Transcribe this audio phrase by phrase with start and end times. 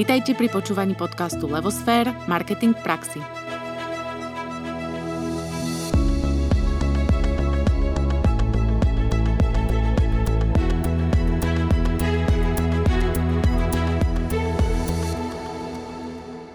[0.00, 3.20] Vítajte pri počúvaní podcastu Levosfér– Marketing v praxi.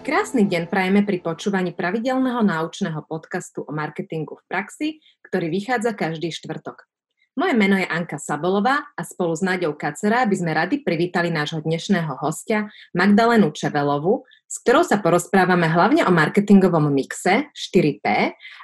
[0.02, 4.88] Krásny deň prajeme pri počúvaní pravidelného náučného podcastu o marketingu v praxi,
[5.22, 6.95] ktorý vychádza každý štvrtok.
[7.36, 11.60] Moje meno je Anka Sabolová a spolu s Naďou Kacera by sme radi privítali nášho
[11.60, 18.08] dnešného hostia Magdalenu Čevelovu, s ktorou sa porozprávame hlavne o marketingovom mixe 4P,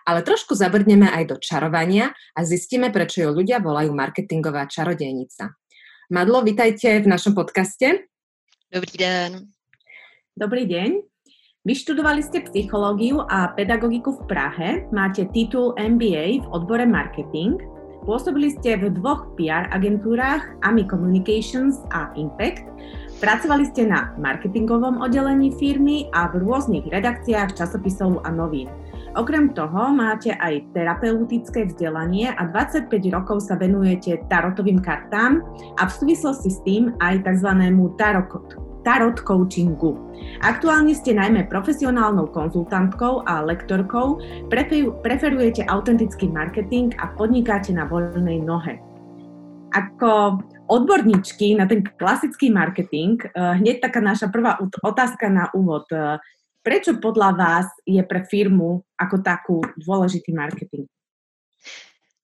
[0.08, 5.52] ale trošku zabrdneme aj do čarovania a zistíme, prečo ju ľudia volajú marketingová čarodejnica.
[6.08, 8.08] Madlo, vitajte v našom podcaste.
[8.72, 9.52] Dobrý den.
[10.32, 11.04] Dobrý deň.
[11.68, 17.60] Vyštudovali ste psychológiu a pedagogiku v Prahe, máte titul MBA v odbore marketing–
[18.02, 22.66] Pôsobili ste v dvoch PR agentúrách AMI Communications a Impact.
[23.22, 28.74] Pracovali ste na marketingovom oddelení firmy a v rôznych redakciách časopisov a novín.
[29.14, 35.46] Okrem toho máte aj terapeutické vzdelanie a 25 rokov sa venujete tarotovým kartám
[35.78, 37.50] a v súvislosti s tým aj tzv.
[38.00, 39.96] tarot tarot coachingu.
[40.42, 44.20] Aktuálne ste najmä profesionálnou konzultantkou a lektorkou,
[45.06, 48.82] preferujete autentický marketing a podnikáte na voľnej nohe.
[49.72, 55.88] Ako odborníčky na ten klasický marketing, eh, hneď taká naša prvá otázka na úvod.
[55.96, 56.20] Eh,
[56.60, 60.91] prečo podľa vás je pre firmu ako takú dôležitý marketing?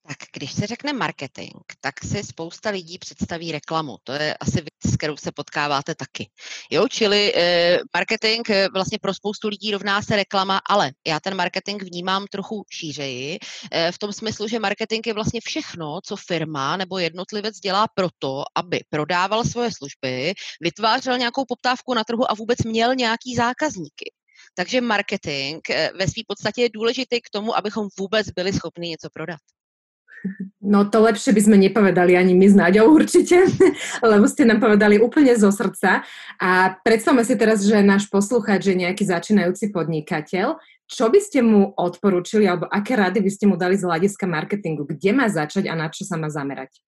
[0.07, 3.97] Tak když se řekne marketing, tak si spousta lidí představí reklamu.
[4.03, 6.29] To je asi věc, s kterou se potkáváte taky.
[6.71, 11.35] Jo, čili eh, marketing eh, vlastně pro spoustu lidí rovná se reklama, ale já ten
[11.35, 13.39] marketing vnímám trochu šířeji,
[13.71, 18.43] eh, v tom smyslu, že marketing je vlastně všechno, co firma nebo jednotlivec dělá proto,
[18.55, 24.11] aby prodával svoje služby, vytvářel nějakou poptávku na trhu a vůbec měl nějaký zákazníky.
[24.55, 29.09] Takže marketing eh, ve své podstatě je důležitý k tomu, abychom vůbec byli schopni něco
[29.13, 29.56] prodat.
[30.61, 33.47] No to lepšie by sme nepovedali ani my s Náďou určite,
[34.11, 36.03] lebo ste nám povedali úplne zo srdca.
[36.41, 40.59] A predstavme si teraz, že náš posluchač je nejaký začínajúci podnikateľ.
[40.87, 44.87] Čo by ste mu odporúčili, alebo aké rady by ste mu dali z hľadiska marketingu?
[44.87, 46.79] Kde má začať a na čo sa má zamerať?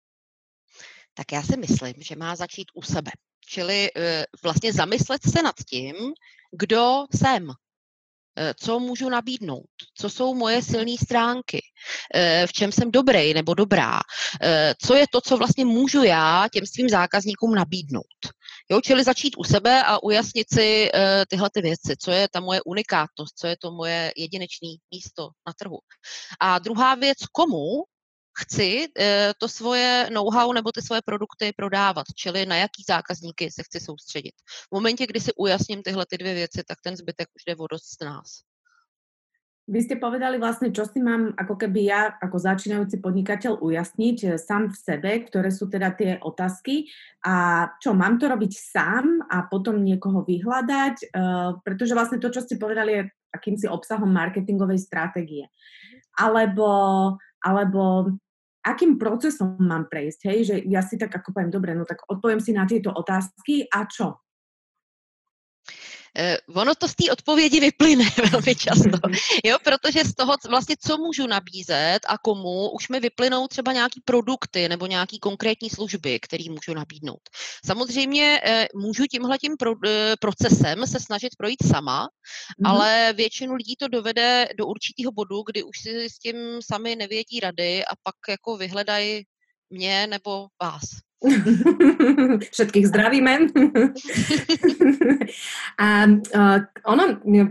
[1.13, 3.11] Tak já si myslím, že má začít u sebe.
[3.45, 5.95] Čili uh, vlastně zamyslet se nad tím,
[6.51, 7.68] kdo jsem, Eh,
[8.55, 11.61] co můžu nabídnout, co jsou moje silné stránky,
[12.15, 13.99] eh, v čem jsem dobrý nebo dobrá,
[14.41, 18.19] eh, co je to, co vlastně můžu já těm svým zákazníkům nabídnout.
[18.71, 20.91] Jo, čili začít u sebe a ujasnit si
[21.29, 25.53] tyhle ty věci, co je ta moje unikátnost, co je to moje jedinečné místo na
[25.59, 25.77] trhu.
[26.39, 27.83] A druhá věc, komu
[28.39, 33.63] chci eh, to svoje know-how nebo ty svoje produkty prodávat, čili na jaký zákazníky se
[33.63, 34.35] chci soustředit.
[34.71, 37.67] V momentě, kdy si ujasním tyhle ty dvě věci, tak ten zbytek už jde o
[37.67, 38.29] dost z nás.
[39.69, 44.29] Vy ste povedali vlastne, čo si mám ako keby ja ako začínajúci podnikateľ ujasniť eh,
[44.41, 46.89] sám v sebe, ktoré sú teda tie otázky
[47.21, 52.39] a čo, mám to robiť sám a potom niekoho vyhľadať, uh, pretože vlastne to, čo
[52.39, 53.03] ste povedali, je
[53.35, 55.51] akýmsi obsahom marketingovej stratégie.
[56.15, 56.71] Alebo,
[57.43, 58.15] alebo
[58.63, 62.43] akým procesom mám prejsť, hej, že ja si tak ako poviem, dobre, no tak odpoviem
[62.43, 64.28] si na tieto otázky a čo?
[66.17, 68.97] Eh, ono to z té odpovědi vyplyne velmi často,
[69.45, 74.01] jo, protože z toho vlastně, co můžu nabízet a komu, už mi vyplynou třeba nějaký
[74.05, 77.21] produkty nebo nějaký konkrétní služby, které můžu nabídnout.
[77.65, 82.69] Samozřejmě eh, můžu tímhletím pro, eh, procesem se snažit projít sama, mm-hmm.
[82.69, 87.39] ale většinu lidí to dovede do určitého bodu, kdy už si s tím sami nevědí
[87.39, 89.23] rady a pak jako vyhledají
[89.69, 91.08] mě nebo vás.
[92.55, 93.51] Všetkých zdravíme.
[95.83, 97.03] a uh, ono,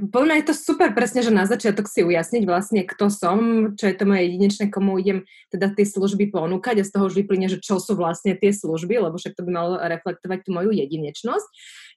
[0.09, 3.39] podľa je to super presne, že na začiatok si ujasniť vlastne, kto som,
[3.77, 7.21] čo je to moje jedinečné, komu idem teda tie služby ponúkať a z toho už
[7.21, 10.73] vyplyne, že čo sú vlastne tie služby, lebo však to by malo reflektovať tú moju
[10.73, 11.49] jedinečnosť.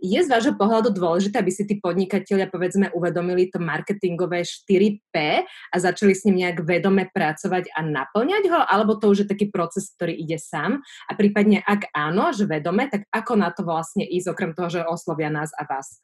[0.02, 5.76] Je z vášho pohľadu dôležité, aby si tí podnikatelia povedzme uvedomili to marketingové 4P a
[5.78, 9.94] začali s ním nejak vedome pracovať a naplňať ho, alebo to už je taký proces,
[9.94, 14.34] ktorý ide sám a prípadne ak áno, že vedome, tak ako na to vlastne ísť,
[14.34, 16.02] okrem toho, že oslovia nás a vás?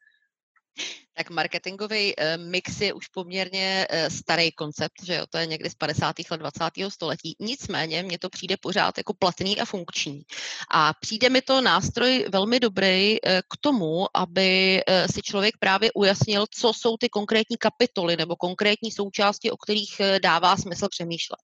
[1.14, 5.70] Tak marketingový uh, mix je už poměrně uh, starý koncept, že jo, to je někdy
[5.70, 6.16] z 50.
[6.30, 6.64] let 20.
[6.88, 7.36] století.
[7.40, 10.22] Nicméně mně to přijde pořád jako platný a funkční.
[10.70, 14.82] A přijde mi to nástroj velmi dobrý uh, k tomu, aby
[15.12, 20.56] si člověk právě ujasnil, co jsou ty konkrétní kapitoly nebo konkrétní součásti, o kterých dává
[20.56, 21.40] smysl přemýšlet.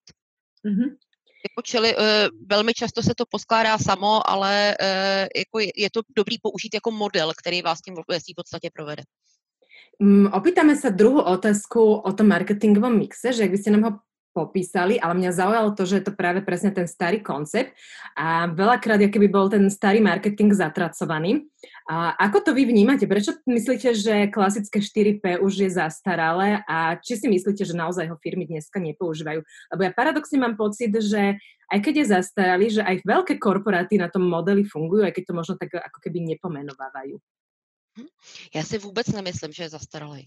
[0.64, 0.96] Mm-hmm.
[1.44, 2.02] Jako čili uh,
[2.49, 6.91] velmi často se to poskládá samo, ale uh, jako je, je to dobrý použít jako
[6.91, 9.05] model, který vás tím v podstatě provede.
[10.02, 13.93] Um, opýtame sa druhú otázku o tom marketingovom mixe, že ak by ste nám ho
[14.34, 17.70] popísali, ale mňa zaujalo to, že je to práve presne ten starý koncept
[18.19, 21.46] a veľakrát, keby bol ten starý marketing zatracovaný.
[21.86, 23.06] A ako to vy vnímate?
[23.06, 28.19] Prečo myslíte, že klasické 4P už je zastaralé a či si myslíte, že naozaj ho
[28.19, 29.40] firmy dneska nepoužívajú?
[29.72, 31.38] Lebo ja paradoxne mám pocit, že
[31.70, 35.38] aj keď je zastaralý, že aj veľké korporáty na tom modeli fungujú, aj keď to
[35.38, 37.16] možno tak ako keby nepomenovávajú.
[37.94, 38.10] Hm?
[38.54, 40.25] Já si vůbec nemyslím, že je zastaralý.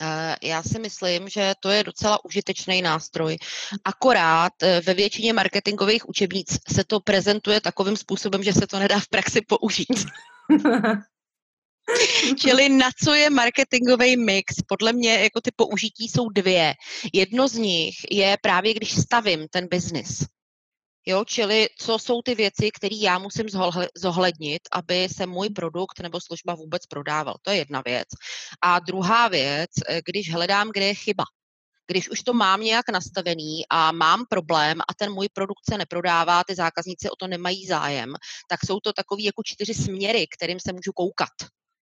[0.00, 3.38] Eh, já si myslím, že to je docela užitečný nástroj.
[3.84, 9.00] Akorát eh, ve většině marketingových učebnic se to prezentuje takovým způsobem, že se to nedá
[9.00, 10.06] v praxi použít.
[12.40, 14.54] Čili na co je marketingový mix?
[14.68, 16.74] Podle mě jako ty použití jsou dvě.
[17.12, 20.24] Jedno z nich je právě, když stavím ten biznis.
[21.06, 23.46] Jo, čili co jsou ty věci, které já musím
[23.96, 27.34] zohlednit, aby se můj produkt nebo služba vůbec prodával.
[27.42, 28.08] To je jedna věc.
[28.62, 31.24] A druhá věc, eh, když hledám, kde je chyba.
[31.86, 36.44] Když už to mám nějak nastavený a mám problém a ten můj produkt se neprodává,
[36.44, 38.14] ty zákazníci o to nemají zájem,
[38.48, 41.32] tak jsou to takové jako čtyři směry, kterým se můžu koukat.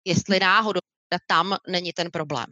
[0.05, 0.79] Jestli náhodou
[1.27, 2.45] tam není ten problém.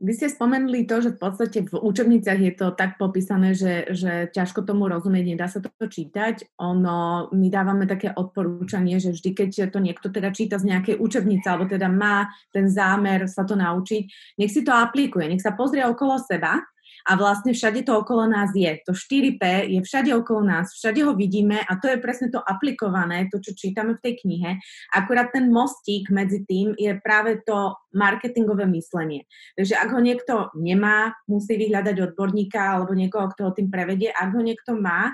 [0.00, 4.32] Vy ste spomenuli to, že v podstate v učebniciach je to tak popísané, že, že
[4.32, 6.56] ťažko tomu rozumieť, nedá sa to čítať.
[6.56, 11.44] Ono, my dávame také odporúčanie, že vždy, keď to niekto teda číta z nejakej učebnice,
[11.44, 14.02] alebo teda má ten zámer sa to naučiť,
[14.40, 16.64] nech si to aplikuje, nech sa pozrie okolo seba
[17.06, 18.80] a vlastne všade to okolo nás je.
[18.84, 23.28] To 4P je všade okolo nás, všade ho vidíme a to je presne to aplikované,
[23.32, 24.50] to, čo čítame v tej knihe.
[24.92, 29.24] Akurát ten mostík medzi tým je práve to marketingové myslenie.
[29.56, 34.10] Takže ak ho niekto nemá, musí vyhľadať odborníka alebo niekoho, kto ho tým prevedie.
[34.10, 35.10] Ak ho niekto má,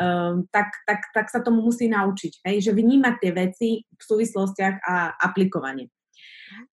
[0.00, 2.44] um, tak, tak, tak sa tomu musí naučiť.
[2.46, 2.70] Hej?
[2.70, 5.90] Že vnímať tie veci v súvislostiach a aplikovanie.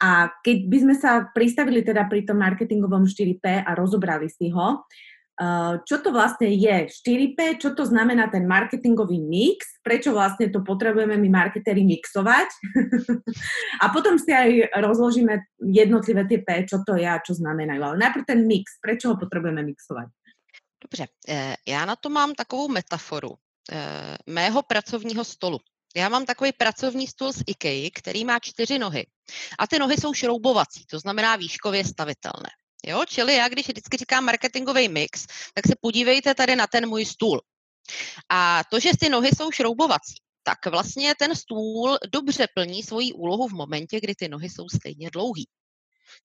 [0.01, 4.81] A keď by sme sa pristavili teda pri tom marketingovom 4P a rozobrali si ho,
[5.41, 10.61] uh, čo to vlastne je 4P, čo to znamená ten marketingový mix, prečo vlastne to
[10.61, 12.49] potrebujeme my marketéri mixovať
[13.83, 17.81] a potom si aj rozložíme jednotlivé tie P, čo to je a čo znamenajú.
[17.81, 20.09] Ale najprv ten mix, prečo ho potrebujeme mixovať?
[20.81, 23.33] Dobře, eh, já na to mám takovou metaforu
[23.71, 25.59] eh, mého pracovního stolu.
[25.95, 29.05] Já mám takový pracovní stůl z IKEA, který má čtyři nohy.
[29.59, 32.49] A ty nohy jsou šroubovací, to znamená výškově stavitelné.
[32.85, 33.03] Jo?
[33.07, 37.41] Čili já, když vždycky říkám marketingový mix, tak se podívejte tady na ten můj stůl.
[38.29, 43.47] A to, že ty nohy jsou šroubovací, tak vlastně ten stůl dobře plní svoji úlohu
[43.47, 45.47] v momentě, kdy ty nohy jsou stejně dlouhý.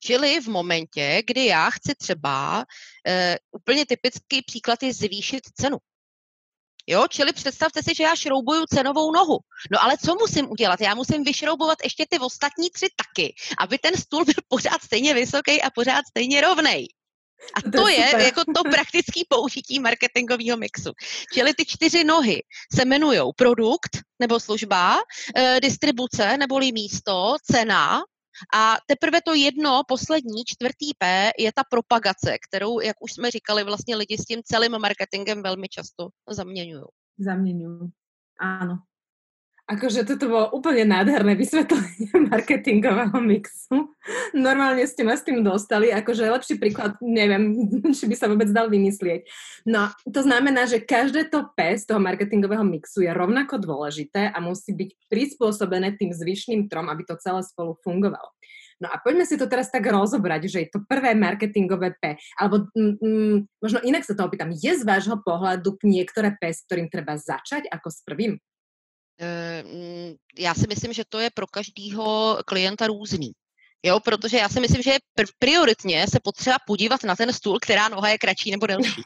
[0.00, 2.64] Čili v momentě, kdy já chci třeba,
[3.06, 5.76] e, úplně typický příklad je zvýšit cenu.
[6.86, 9.38] Jo, čili představte si, že já šroubuju cenovou nohu.
[9.72, 10.80] No ale co musím udělat?
[10.80, 15.62] Já musím vyšroubovat ještě ty ostatní tři taky, aby ten stůl byl pořád stejně vysoký
[15.62, 16.88] a pořád stejně rovnej.
[17.54, 20.92] A to, to je, jako to praktické použití marketingového mixu.
[21.34, 22.42] Čili ty čtyři nohy
[22.74, 24.96] se jmenují produkt nebo služba,
[25.36, 28.02] e, distribuce neboli místo, cena
[28.54, 33.64] a teprve to jedno, poslední, čtvrtý P, je ta propagace, kterou, jak už jsme říkali,
[33.64, 36.84] vlastně lidi s tím celým marketingem velmi často zaměňují.
[37.18, 37.90] Zaměňují,
[38.40, 38.78] ano.
[39.66, 43.90] Akože toto bolo úplne nádherné vysvetlenie marketingového mixu.
[44.30, 47.50] Normálne ste ma s tým dostali, akože lepší príklad, neviem,
[47.98, 49.26] či by sa vôbec dal vymyslieť.
[49.66, 54.38] No, to znamená, že každé to P z toho marketingového mixu je rovnako dôležité a
[54.38, 58.30] musí byť prispôsobené tým zvyšným trom, aby to celé spolu fungovalo.
[58.78, 62.14] No a poďme si to teraz tak rozobrať, že je to prvé marketingové P.
[62.38, 64.54] Alebo mm, mm, možno inak sa to opýtam.
[64.54, 68.38] Je z vášho pohľadu niektoré P, s ktorým treba začať ako s prvým?
[69.20, 73.32] Eh, mm, já si myslím, že to je pro každého klienta různý.
[73.82, 74.96] Jo, protože já si myslím, že
[75.38, 79.02] prioritně se potřeba podívat na ten stůl, která noha je kratší nebo delší.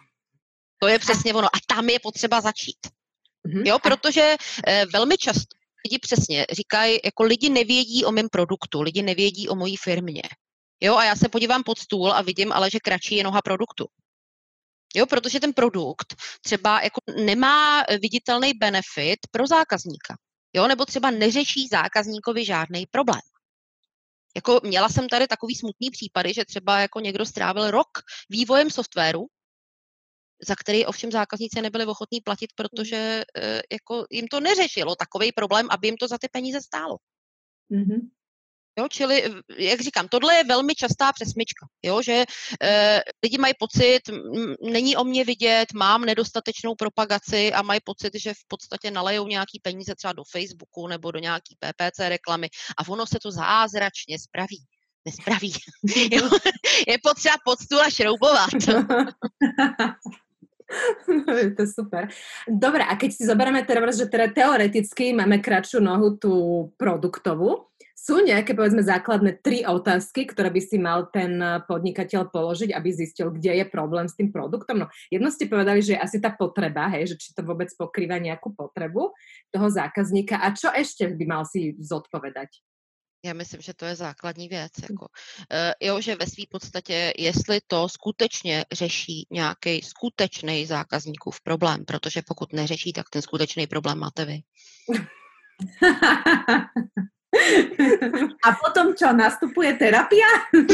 [0.83, 1.47] To je přesně ono.
[1.47, 2.79] A tam je potřeba začít.
[3.47, 3.67] Mhm.
[3.67, 4.37] Jo, protože
[4.67, 9.55] eh, velmi často lidi přesně říkají, jako lidi nevědí o mém produktu, lidi nevědí o
[9.55, 10.23] mojí firmě.
[10.81, 13.87] Jo, a já se podívám pod stůl a vidím ale, že kratší je noha produktu.
[14.94, 20.14] Jo, protože ten produkt třeba jako nemá viditelný benefit pro zákazníka.
[20.52, 23.20] Jo, nebo třeba neřeší zákazníkovi žádný problém.
[24.37, 27.88] Jako měla jsem tady takový smutný případy, že třeba jako někdo strávil rok
[28.30, 29.26] vývojem softwaru,
[30.49, 33.25] za který ovšem zákazníci nebyli ochotní platit, protože e,
[33.73, 36.97] jako jim to neřešilo takový problém, aby jim to za ty peníze stálo.
[37.70, 38.11] Mm-hmm.
[38.80, 39.25] Jo, čili,
[39.56, 42.25] jak říkám, tohle je velmi častá přesmička, jo, že
[42.62, 48.14] e, lidi mají pocit, m, není o mě vidět, mám nedostatečnou propagaci a mají pocit,
[48.14, 52.88] že v podstatě nalejou nějaký peníze třeba do Facebooku nebo do nějaký PPC reklamy a
[52.88, 54.64] ono se to zázračně spraví.
[55.04, 55.52] Nespraví.
[56.12, 56.30] jo,
[56.88, 58.50] je potřeba stůl a šroubovat.
[61.56, 62.08] to je super.
[62.49, 66.34] Dobre, a keď si zoberieme teraz, že teda teoreticky máme kratšiu nohu tú
[66.78, 67.69] produktovú,
[68.00, 71.37] sú nejaké, povedzme, základné tri otázky, ktoré by si mal ten
[71.69, 74.80] podnikateľ položiť, aby zistil, kde je problém s tým produktom?
[74.80, 78.16] No, jedno ste povedali, že je asi tá potreba, hej, že či to vôbec pokrýva
[78.16, 79.12] nejakú potrebu
[79.52, 80.40] toho zákazníka.
[80.40, 82.64] A čo ešte by mal si zodpovedať?
[83.25, 84.73] Já myslím, že to je základní věc.
[84.80, 84.87] Hm.
[84.90, 91.85] Jako, uh, jo, že ve své podstatě, jestli to skutečně řeší nějaký skutečný zákazníkův problém,
[91.85, 94.40] protože pokud neřeší, tak ten skutečný problém máte vy.
[98.44, 100.26] A potom čo, nastupuje terapia?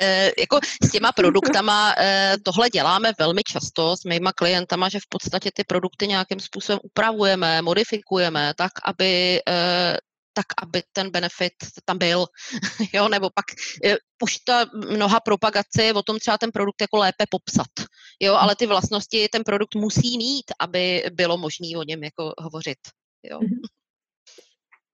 [0.00, 5.08] e, jako s těma produktama e, tohle děláme velmi často s mýma klientama, že v
[5.08, 9.96] podstatě ty produkty nějakým způsobem upravujeme, modifikujeme tak, aby e,
[10.36, 11.52] tak aby ten benefit
[11.84, 12.26] tam byl,
[12.92, 13.44] jo, nebo pak
[13.82, 17.72] je, už ta mnoha propagace je o tom třeba ten produkt jako lépe popsat,
[18.20, 22.78] jo, ale ty vlastnosti ten produkt musí mít, aby bylo možné o něm jako hovořit,
[23.22, 23.40] jo.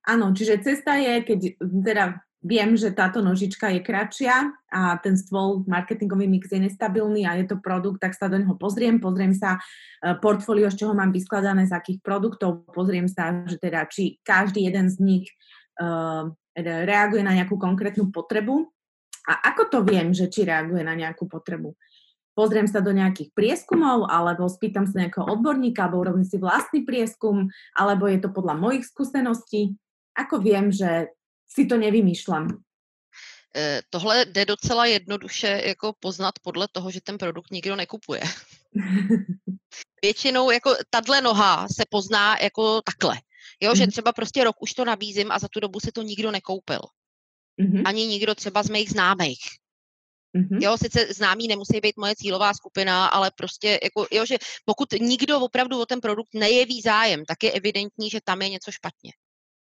[0.08, 0.34] Mhm.
[0.34, 2.04] čiže cesta je, keď teda
[2.42, 7.46] viem, že táto nožička je kratšia a ten stôl, marketingový mix je nestabilný a je
[7.46, 9.62] to produkt, tak sa do neho pozriem, pozriem sa
[10.02, 14.66] e, portfólio, z čoho mám vyskladané, z akých produktov, pozriem sa, že teda či každý
[14.66, 15.26] jeden z nich
[15.78, 16.26] uh,
[16.58, 18.68] reaguje na nejakú konkrétnu potrebu
[19.30, 21.78] a ako to viem, že či reaguje na nejakú potrebu.
[22.32, 27.52] Pozriem sa do nejakých prieskumov, alebo spýtam sa nejakého odborníka, alebo urobím si vlastný prieskum,
[27.76, 29.76] alebo je to podľa mojich skúseností.
[30.16, 31.06] Ako viem, že
[31.48, 32.48] si to nevymýšlám.
[33.56, 38.20] Eh, tohle jde docela jednoduše jako poznat podle toho, že ten produkt nikdo nekupuje.
[40.02, 43.16] Většinou jako tahle noha se pozná jako takhle.
[43.60, 43.90] Jo, že mhm.
[43.90, 46.80] třeba prostě rok už to nabízím a za tu dobu se to nikdo nekoupil.
[47.60, 47.82] Mm-hmm.
[47.84, 49.40] Ani nikdo třeba z mých známých.
[50.36, 50.58] Mm-hmm.
[50.62, 55.40] Jo, sice známí nemusí být moje cílová skupina, ale prostě, jako, jo, že pokud nikdo
[55.40, 59.12] opravdu o ten produkt nejeví zájem, tak je evidentní, že tam je něco špatně.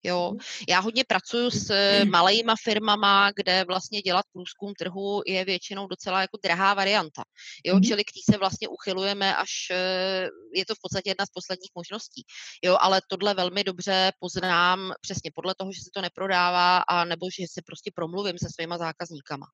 [0.03, 0.29] Jo.
[0.31, 0.39] Mhm.
[0.69, 6.21] Já hodně pracuji s eh, malejma firmama, kde vlastně dělat průzkum trhu je většinou docela
[6.21, 7.23] jako drahá varianta.
[7.65, 11.29] Jo, mm čili k se vlastně uchylujeme, až eh, je to v podstatě jedna z
[11.29, 12.23] posledních možností.
[12.63, 17.27] Jo, ale tohle velmi dobře poznám přesně podle toho, že se to neprodává a nebo
[17.39, 19.45] že se prostě promluvím se svýma zákazníkama.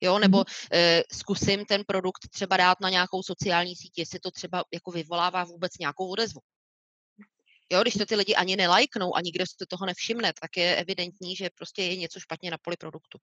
[0.00, 4.30] Jo, nebo mm e, zkusím ten produkt třeba dát na nějakou sociální síť, jestli to
[4.30, 6.40] třeba jako vyvolává vůbec nějakou odezvu.
[7.72, 11.36] Jo, když to ty lidi ani nelajknou a nikdo si toho nevšimne, tak je evidentní,
[11.36, 13.18] že prostě je něco špatně na poli produktu.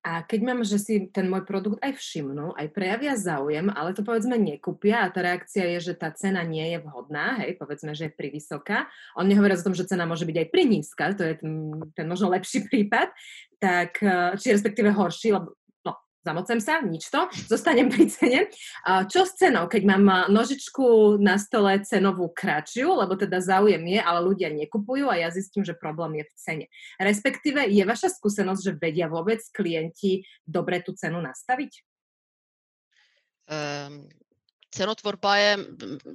[0.00, 4.00] A keď mám, že si ten môj produkt aj všimnú, aj prejavia záujem, ale to
[4.00, 8.08] povedzme nekúpia a tá reakcia je, že tá cena nie je vhodná, hej, povedzme, že
[8.08, 8.88] je privysoká.
[9.12, 11.52] On nehovorí o tom, že cena môže byť aj prinízka, to je ten,
[11.92, 13.12] ten možno lepší prípad,
[13.60, 15.52] tak, eh, či respektíve horší, lebo
[16.20, 18.40] zamocem sa, nič to, zostanem pri cene.
[19.08, 24.20] Čo s cenou, keď mám nožičku na stole cenovú kratšiu, lebo teda záujem je, ale
[24.20, 26.66] ľudia nekupujú a ja zistím, že problém je v cene.
[27.00, 31.72] Respektíve, je vaša skúsenosť, že vedia vôbec klienti dobre tú cenu nastaviť?
[33.50, 34.06] Um,
[34.70, 35.58] cenotvorba je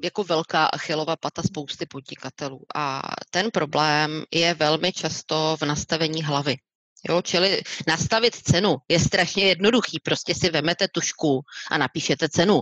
[0.03, 6.55] jako velká achilová pata spousty podnikatelů a ten problém je velmi často v nastavení hlavy.
[7.09, 9.99] Jo, čili nastavit cenu je strašně jednoduchý.
[9.99, 12.61] Prostě si vemete tušku a napíšete cenu.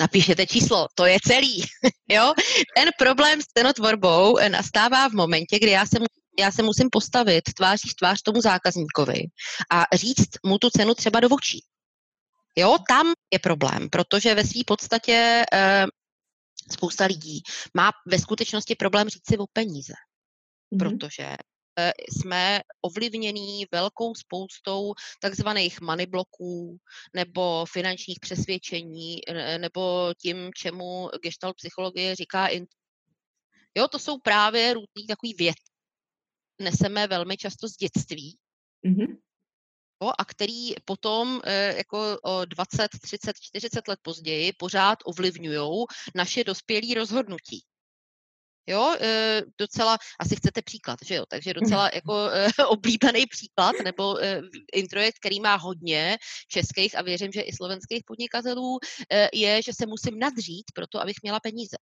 [0.00, 1.62] Napíšete číslo, to je celý.
[2.08, 2.32] jo?
[2.76, 5.98] Ten problém s cenotvorbou nastává v momentě, kdy já se,
[6.38, 9.22] já se musím postavit tváří v tvář tomu zákazníkovi
[9.70, 11.64] a říct mu tu cenu třeba do očí.
[12.56, 15.86] Jo, tam je problém, protože ve své podstatě e,
[16.72, 17.42] spousta lidí
[17.74, 19.92] má ve skutečnosti problém říct si o peníze.
[20.72, 20.98] Mm-hmm.
[20.98, 21.36] Protože Eh,
[22.10, 26.78] jsme ovlivnění velkou spoustou takzvaných bloků
[27.14, 29.20] nebo finančních přesvědčení
[29.58, 32.48] nebo tím, čemu gestalt psychologie říká
[33.74, 35.56] Jo, to jsou právě různý takový věd.
[36.60, 38.38] Neseme velmi často z dětství.
[38.86, 39.16] Mm-hmm.
[40.02, 46.44] Jo, a který potom eh, jako o 20, 30, 40 let později pořád ovlivňují naše
[46.44, 47.64] dospělé rozhodnutí.
[48.68, 54.24] Jo, e, docela, asi chcete příklad, že jo, takže docela jako e, oblíbený příklad, nebo
[54.24, 54.42] e,
[54.74, 58.78] introjekt, který má hodně českých a věřím, že i slovenských podnikatelů,
[59.32, 61.76] je, že se musím nadřít pro to, abych měla peníze.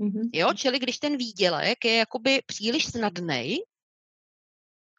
[0.00, 0.30] Mm-hmm.
[0.32, 3.58] Jo, čili když ten výdělek je jakoby příliš snadný,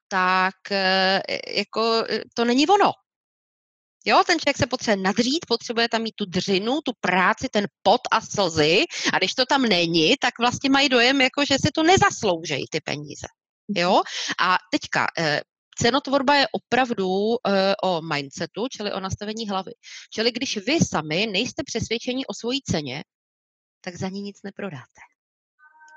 [0.08, 2.92] tak eh, jako to není ono.
[4.06, 8.02] Jo, ten člověk se potřebuje nadřít, potřebuje tam mít tu dřinu, tu práci, ten pot
[8.12, 8.84] a slzy
[9.14, 12.82] a když to tam není, tak vlastně mají dojem, jako že si to nezasloužejí ty
[12.82, 13.28] peníze.
[13.70, 14.02] Jo?
[14.40, 15.42] A teďka, eh,
[15.78, 17.08] cenotvorba je opravdu
[17.48, 19.72] eh, o mindsetu, čili o nastavení hlavy.
[20.14, 23.04] Čili když vy sami nejste přesvědčeni o svojí ceně,
[23.82, 25.15] tak za ní nic neprodáte.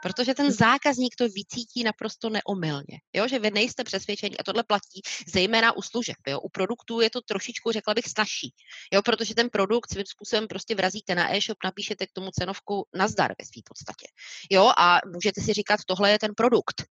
[0.02, 2.98] Protože ten zákazník to vycítí naprosto neomylně.
[3.12, 3.28] Jo?
[3.28, 5.00] Že vy nejste přesvědčení a tohle platí
[5.32, 6.16] zejména u služeb.
[6.26, 6.40] Jo?
[6.40, 8.54] U produktů je to trošičku, řekla bych, snažší.
[8.92, 9.02] Jo?
[9.02, 13.44] Protože ten produkt svým způsobem prostě vrazíte na e-shop, napíšete k tomu cenovku nazdar ve
[13.44, 14.06] své podstatě.
[14.50, 14.72] Jo?
[14.76, 16.82] A můžete si říkat, tohle je ten produkt.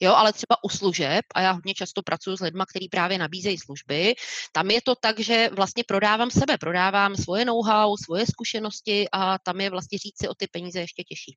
[0.00, 3.58] Jo, ale třeba u služeb, a já hodně často pracuji s lidmi, kteří právě nabízejí
[3.58, 4.14] služby,
[4.52, 9.60] tam je to tak, že vlastně prodávám sebe, prodávám svoje know-how, svoje zkušenosti a tam
[9.60, 11.36] je vlastně říct si o ty peníze ještě těžší.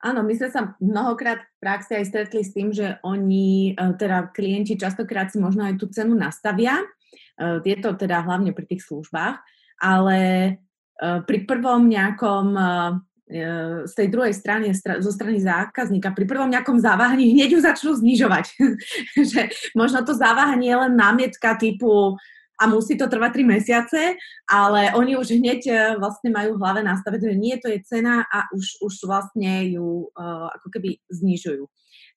[0.00, 4.32] Áno, my sme sa mnohokrát v praxi aj stretli s tým, že oni, e, teda
[4.32, 6.80] klienti častokrát si možno aj tú cenu nastavia.
[6.80, 9.36] E, je to teda hlavne pri tých službách,
[9.84, 10.52] ale e,
[11.00, 12.48] pri prvom nejakom
[13.86, 18.58] z tej druhej strany, zo strany zákazníka, pri prvom nejakom zaváhaní hneď ju začnú znižovať.
[19.30, 22.18] že možno to zaváhanie je len námietka typu
[22.60, 24.00] a musí to trvať 3 mesiace,
[24.44, 28.28] ale oni už hneď e, vlastne majú v hlave nastavené, že nie, to je cena
[28.28, 31.64] a už, už vlastne ju uh, ako keby znižujú.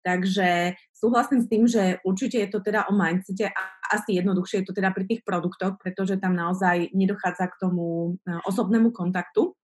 [0.03, 3.62] Takže súhlasím s tým, že určite je to teda o mindsete a
[3.95, 8.35] asi jednoduchšie je to teda pri tých produktoch, pretože tam naozaj nedochádza k tomu e,
[8.43, 9.55] osobnému kontaktu.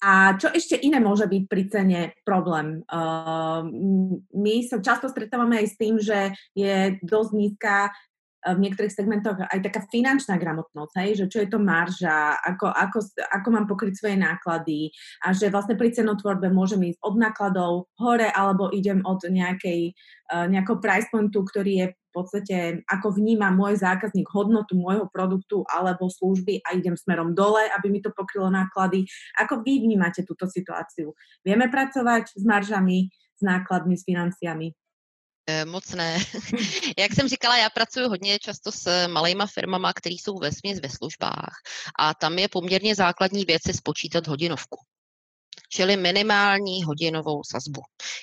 [0.00, 2.80] A čo ešte iné môže byť pri cene problém?
[2.88, 3.62] Uh,
[4.32, 7.92] my sa často stretávame aj s tým, že je dosť nízka
[8.40, 12.98] v niektorých segmentoch aj taká finančná gramotnosť, hej, že čo je to marža, ako, ako,
[13.20, 14.88] ako mám pokryť svoje náklady
[15.20, 19.92] a že vlastne pri cenotvorbe môžem ísť od nákladov hore alebo idem od nejakej,
[20.32, 22.56] uh, nejakého price pointu, ktorý je v podstate,
[22.90, 28.02] ako vníma môj zákazník hodnotu môjho produktu alebo služby a idem smerom dole, aby mi
[28.02, 29.06] to pokrylo náklady.
[29.38, 31.14] Ako vy vnímate túto situáciu?
[31.46, 33.06] Vieme pracovať s maržami,
[33.38, 34.79] s nákladmi, s financiami?
[35.50, 36.18] Eh, moc ne.
[36.98, 40.88] Jak jsem říkala, já pracuji hodně často s malejma firmama, které jsou ve směs ve
[40.88, 41.54] službách
[41.98, 44.78] a tam je poměrně základní věci spočítat hodinovku
[45.72, 47.80] čili minimální hodinovou sazbu.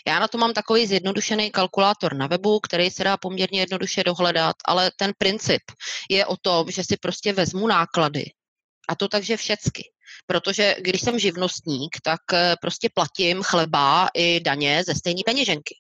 [0.08, 4.56] Já na to mám takový zjednodušený kalkulátor na webu, který se dá poměrně jednoduše dohledat,
[4.66, 5.62] ale ten princip
[6.10, 8.26] je o tom, že si prostě vezmu náklady
[8.90, 9.84] a to takže všecky.
[10.26, 15.76] Protože když jsem živnostník, tak eh, prostě platím chleba i daně ze stejné peněženky.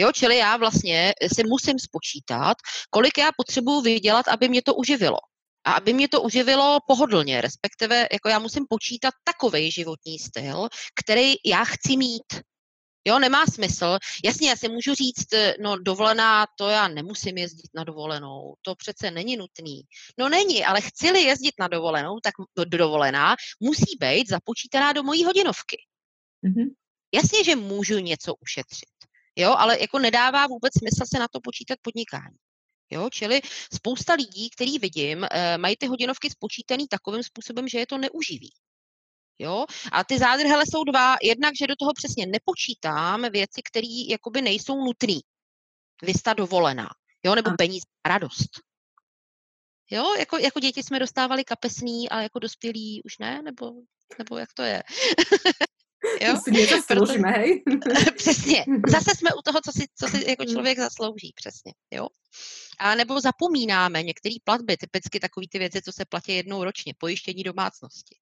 [0.00, 2.56] Jo, čili já vlastně si musím spočítat,
[2.90, 5.18] kolik já potřebuji vydělat, aby mě to uživilo.
[5.64, 10.68] A aby mě to uživilo pohodlně, respektive jako já musím počítat takový životní styl,
[11.04, 12.42] který já chci mít.
[13.04, 13.98] Jo, nemá smysl.
[14.24, 15.28] Jasně, já si můžu říct,
[15.60, 19.82] no dovolená, to já nemusím jezdit na dovolenou, to přece není nutný.
[20.18, 22.34] No není, ale chci-li jezdit na dovolenou, tak
[22.66, 25.76] dovolená musí být započítaná do mojí hodinovky.
[26.44, 26.66] Mm-hmm.
[27.14, 28.97] Jasně, že můžu něco ušetřit.
[29.38, 32.36] Jo, ale jako nedává vůbec smysl se na to počítat podnikání.
[32.90, 33.40] Jo, čili
[33.74, 38.52] spousta lidí, který vidím, eh, mají ty hodinovky spočítaný takovým způsobem, že je to neuživí.
[39.38, 39.66] Jo?
[39.92, 41.16] A ty zádrhele jsou dva.
[41.22, 45.20] Jednak, že do toho přesně nepočítám věci, které jakoby nejsou nutné.
[46.02, 46.88] Vysta dovolená.
[47.24, 47.34] Jo?
[47.34, 48.50] Nebo peníze a radost.
[49.90, 53.72] Jo, jako, jako děti jsme dostávali kapesný a jako dospělí už ne, nebo,
[54.18, 54.82] nebo jak to je?
[56.20, 56.40] Jo?
[56.44, 57.62] Si nezasloužíme, hej?
[58.16, 58.64] přesně.
[58.88, 61.72] Zase jsme u toho, co si, co si jako člověk zaslouží, přesně.
[61.90, 62.06] Jo?
[62.78, 67.42] A nebo zapomínáme některé platby, typicky takové ty věci, co se platí jednou ročně, pojištění
[67.42, 68.16] domácnosti.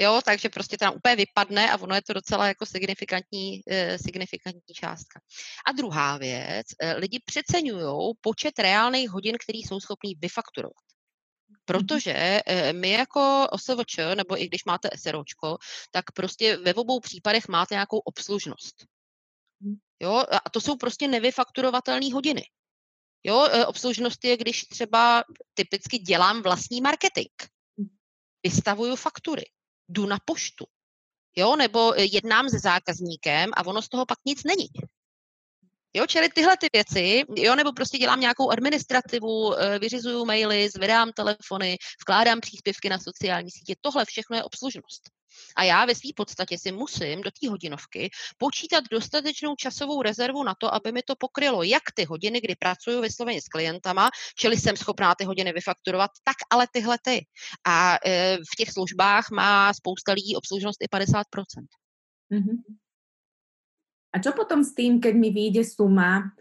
[0.00, 3.98] Jo, takže prostě to tam úplně vypadne a ono je to docela jako signifikantní, eh,
[3.98, 5.20] signifikantní částka.
[5.66, 10.88] A druhá věc, eh, lidi přeceňují počet reálných hodin, který jsou schopní vyfakturovat.
[11.68, 12.12] Protože
[12.46, 15.58] eh, my jako OSVČ, nebo i když máte SROčko,
[15.90, 18.84] tak prostě ve obou případech máte nějakou obslužnost.
[19.62, 19.76] Hm.
[20.00, 22.42] Jo, a to jsou prostě nevyfakturovatelné hodiny.
[23.24, 27.32] Jo, eh, obslužnost je, když třeba typicky dělám vlastní marketing.
[27.80, 27.96] Hm.
[28.42, 29.44] Vystavuju faktury,
[29.88, 30.64] jdu na poštu,
[31.36, 34.68] jo, nebo eh, jednám se zákazníkem a ono z toho pak nic není.
[35.98, 41.12] Jo, čili tyhle ty věci, jo, nebo prostě dělám nějakou administrativu, eh, vyřizuju maily, zvedám
[41.12, 45.02] telefony, vkládám příspěvky na sociální sítě, tohle všechno je obslužnost.
[45.56, 50.54] A já ve své podstatě si musím do té hodinovky počítat dostatečnou časovou rezervu na
[50.60, 54.76] to, aby mi to pokrylo jak ty hodiny, kdy pracuju vysloveně s klientama, čili jsem
[54.76, 57.26] schopná ty hodiny vyfakturovat, tak ale tyhle ty.
[57.66, 61.22] A e, v těch službách má spousta lidí obslužnost i 50%.
[62.32, 62.87] Mm-hmm.
[64.08, 66.32] A čo potom s tým, keď mi vyjde suma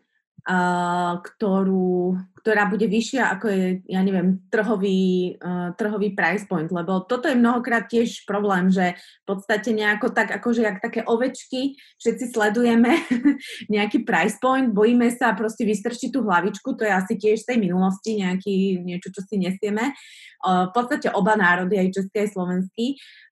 [0.48, 7.02] uh, ktorú, ktorá bude vyššia ako je, ja neviem, trhový, uh, trhový price point, lebo
[7.04, 8.94] toto je mnohokrát tiež problém, že
[9.26, 12.94] v podstate nejako tak, akože jak také ovečky, všetci sledujeme
[13.74, 17.58] nejaký price point, bojíme sa proste vystrčiť tú hlavičku, to je asi tiež z tej
[17.58, 19.98] minulosti nejaký, niečo, čo si nesieme.
[20.46, 22.88] Uh, v podstate oba národy, aj český, aj slovenský.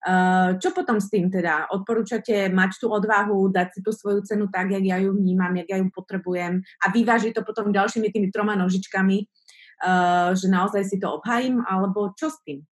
[0.06, 1.70] Uh, čo potom s tým teda?
[1.70, 5.70] Odporúčate mať tú odvahu, dať si tú svoju cenu tak, jak ja ju vnímam, jak
[5.70, 10.98] ja ju potrebujem a vyvážiť to potom ďalšími tými troma nožičkami, uh, že naozaj si
[10.98, 12.66] to obhajím, alebo čo s tým?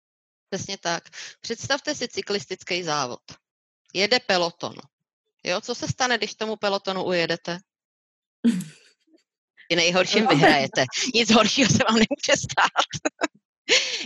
[0.50, 1.02] Přesně tak.
[1.40, 3.20] Představte si cyklistický závod.
[3.94, 4.74] Jede peloton.
[5.44, 7.58] Jo, co se stane, když tomu pelotonu ujedete?
[9.70, 10.84] I nejhorším vyhrajete.
[11.14, 12.84] Nic horšího se vám nemůže stát.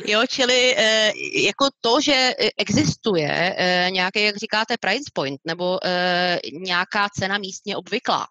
[0.06, 1.12] Jo, čili e,
[1.46, 7.76] jako to, že existuje e, nějaký, jak říkáte, price point, nebo e, nějaká cena místně
[7.76, 8.26] obvyklá,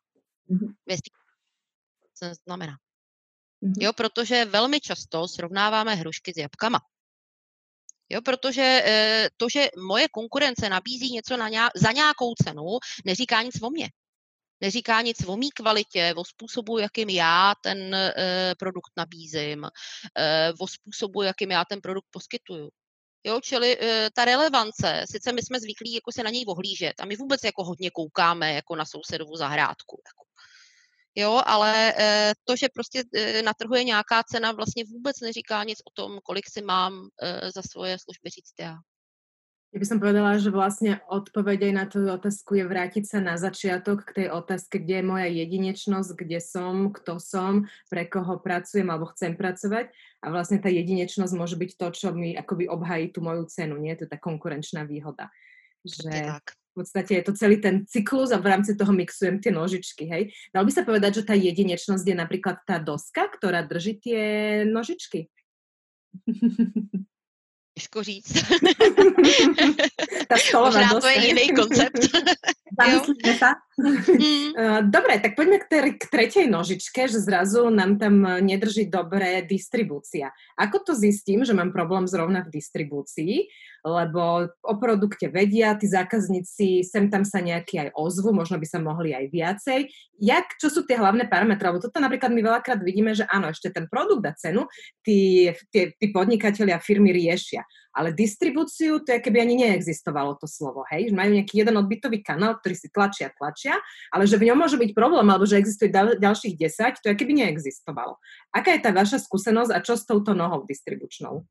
[0.52, 0.98] mm-hmm.
[2.14, 2.74] co znamená.
[3.64, 3.84] Mm-hmm.
[3.84, 6.80] Jo, protože velmi často srovnáváme hrušky s jabkama.
[8.10, 8.84] Jo, protože
[9.38, 13.90] to, že moje konkurence nabízí něco na nějak, za nějakou cenu, neříká nic o mně
[14.64, 18.14] neříká nic o mý kvalitě, o způsobu, jakým já ten e,
[18.60, 19.66] produkt nabízím,
[20.18, 22.70] e, o způsobu, jakým já ten produkt poskytuju.
[23.24, 27.06] Jo, čili e, ta relevance, sice my jsme zvyklí jako se na něj ohlížet a
[27.06, 30.02] my vůbec jako hodně koukáme jako na sousedovu zahrádku.
[30.08, 30.23] Jako.
[31.16, 35.64] Jo, ale e, to, že prostě e, na trhu je nějaká cena, vlastně vůbec neříká
[35.64, 38.78] nic o tom, kolik si mám e, za svoje služby říct já.
[39.74, 43.42] Ja by som povedala, že vlastne odpoveď aj na tú otázku je vrátiť sa na
[43.42, 48.86] začiatok k tej otázke, kde je moja jedinečnosť, kde som, kto som, pre koho pracujem
[48.94, 49.90] alebo chcem pracovať.
[50.22, 53.98] A vlastne tá jedinečnosť môže byť to, čo mi akoby obhají tú moju cenu, nie?
[53.98, 55.34] To je tá konkurenčná výhoda.
[55.82, 56.54] Že tak.
[56.74, 60.34] V podstate je to celý ten cyklus a v rámci toho mixujem tie nožičky, hej.
[60.50, 64.22] Dal by sa povedať, že tá jedinečnosť je napríklad tá doska, ktorá drží tie
[64.66, 65.30] nožičky?
[67.74, 68.34] Těžko říct.
[70.54, 71.98] Možná to je jiný koncept.
[72.80, 73.54] Zamyslíme sa.
[73.78, 74.54] Mm.
[74.54, 79.42] Eh, dobre, tak poďme k, ter- k tretej nožičke, že zrazu nám tam nedrží dobre
[79.50, 80.30] distribúcia.
[80.62, 83.50] Ako to zistím, že mám problém zrovna v distribúcii?
[83.82, 88.80] Lebo o produkte vedia, tí zákazníci sem tam sa nejaký aj ozvu, možno by sa
[88.80, 89.80] mohli aj viacej.
[90.22, 91.68] Jak, čo sú tie hlavné parametre?
[91.68, 94.70] Lebo toto napríklad my veľakrát vidíme, že áno, ešte ten produkt a cenu
[95.02, 100.82] tí, tí, tí podnikatelia firmy riešia ale distribúciu, to je keby ani neexistovalo to slovo,
[100.90, 103.78] hej, že majú nejaký jeden odbytový kanál, ktorý si tlačia, tlačia,
[104.10, 107.16] ale že v ňom môže byť problém, alebo že existuje dal, ďalších 10, to je
[107.16, 108.18] keby neexistovalo.
[108.50, 111.46] Aká je tá vaša skúsenosť a čo s touto nohou distribučnou?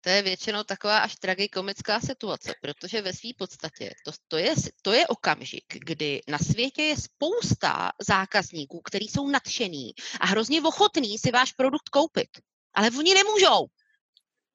[0.00, 4.92] To je většinou taková až tragikomická situace, protože ve své podstatě to, to, je, to
[4.92, 11.30] je okamžik, kdy na světě je spousta zákazníků, kteří jsou nadšení a hrozně ochotní si
[11.30, 12.28] váš produkt koupit.
[12.74, 13.66] Ale oni nemůžou,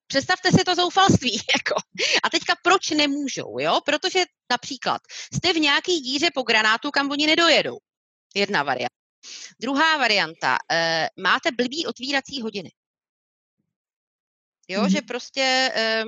[0.08, 1.32] Představte si to zoufalství.
[1.58, 1.82] Jako.
[2.24, 3.60] A teďka proč nemůžou?
[3.60, 3.80] Jo?
[3.86, 5.02] Protože například
[5.34, 7.78] jste v nějaký díře po granátu, kam oni nedojedou.
[8.36, 8.96] Jedna varianta.
[9.62, 10.58] Druhá varianta.
[10.72, 12.72] E, máte blbý otvírací hodiny.
[14.68, 14.92] Jo, mm-hmm.
[14.92, 16.04] že prostě e,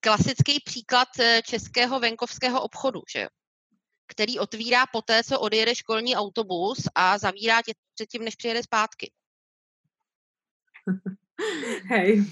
[0.00, 3.28] klasický příklad eh, českého venkovského obchodu, že jo?
[4.06, 9.12] který otvírá poté, co odjede školní autobus a zavírá tě předtím, než přijede zpátky.
[11.88, 12.24] Hej.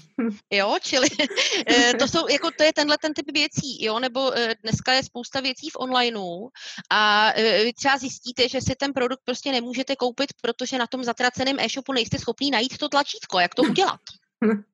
[0.53, 1.07] Jo, čili
[1.67, 5.03] eh, to jsou, jako to je tenhle ten typ věcí, jo, nebo eh, dneska je
[5.03, 6.49] spousta věcí v onlineu
[6.91, 11.03] a eh, vy třeba zjistíte, že si ten produkt prostě nemůžete koupit, protože na tom
[11.03, 13.99] zatraceném e-shopu nejste schopný najít to tlačítko, jak to udělat.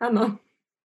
[0.00, 0.38] Ano.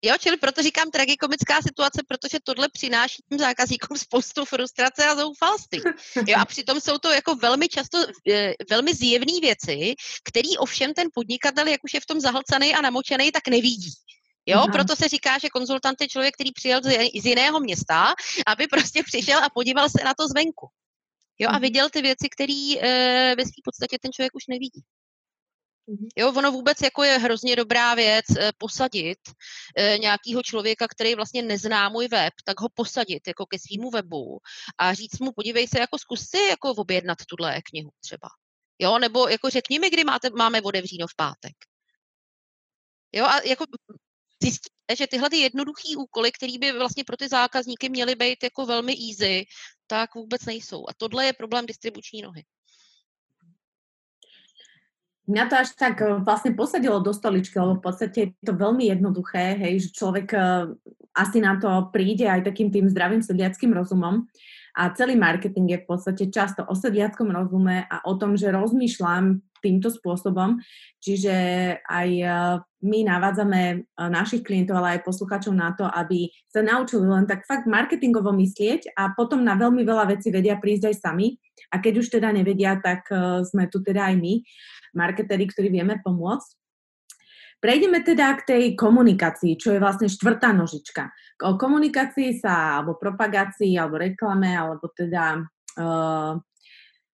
[0.06, 5.82] Jo, čili proto říkám tragikomická situace, protože tohle přináší tím zákazníkům spoustu frustrace a zoufalství.
[6.28, 7.98] Jo, a přitom jsou to jako velmi často
[8.30, 12.82] e, velmi zjevné věci, který ovšem ten podnikatel, jak už je v tom zahlcený a
[12.82, 13.92] namočený, tak nevidí.
[14.46, 14.68] Jo, Aha.
[14.68, 16.82] proto se říká, že konzultant je člověk, který přijel
[17.22, 18.14] z jiného města,
[18.48, 20.68] aby prostě přišel a podíval se na to zvenku.
[21.40, 21.62] Jo, a mhm.
[21.62, 24.82] viděl ty věci, které e, ve své podstatě ten člověk už nevidí.
[25.88, 26.08] Mhm.
[26.16, 29.20] Jo, ono vůbec jako je hrozně dobrá věc eh, posadit
[29.78, 34.40] eh, nějakého člověka, který vlastně nezná můj web, tak ho posadit jako ke svýmu webu
[34.78, 38.28] a říct mu, podívej se, jako zkus si jako objednat tuhle knihu třeba.
[38.80, 41.56] Jo, nebo jako řekni mi, kdy máte, máme otevříno v pátek.
[43.12, 43.66] Jo, a jako
[44.44, 48.66] zjistíte, že tyhle ty jednoduché úkoly, které by vlastně pro ty zákazníky měly být jako
[48.66, 49.46] velmi easy,
[49.88, 50.90] tak vůbec nejsou.
[50.90, 52.44] A tohle je problém distribuční nohy.
[55.24, 58.92] Mňa to až tak eh, vlastne posadilo do stoličky, lebo v podstate je to veľmi
[58.92, 60.68] jednoduché, hej, že človek uh,
[61.16, 64.28] asi na to príde aj takým tým zdravým sedliackým rozumom.
[64.74, 69.38] A celý marketing je v podstate často o sediackom rozume a o tom, že rozmýšľam
[69.62, 70.58] týmto spôsobom.
[70.98, 71.36] Čiže
[71.86, 72.28] aj e,
[72.82, 77.70] my navádzame našich klientov, ale aj poslucháčov na to, aby sa naučili len tak fakt
[77.70, 81.38] marketingovo myslieť a potom na veľmi veľa vecí vedia prísť aj sami.
[81.70, 83.06] A keď už teda nevedia, tak
[83.46, 84.42] sme tu teda aj my,
[84.94, 86.64] marketeri, ktorí vieme pomôcť.
[87.64, 91.08] Prejdeme teda k tej komunikácii, čo je vlastne štvrtá nožička.
[91.48, 95.40] O komunikácii sa, alebo propagácii, alebo reklame, alebo teda
[95.80, 96.36] uh,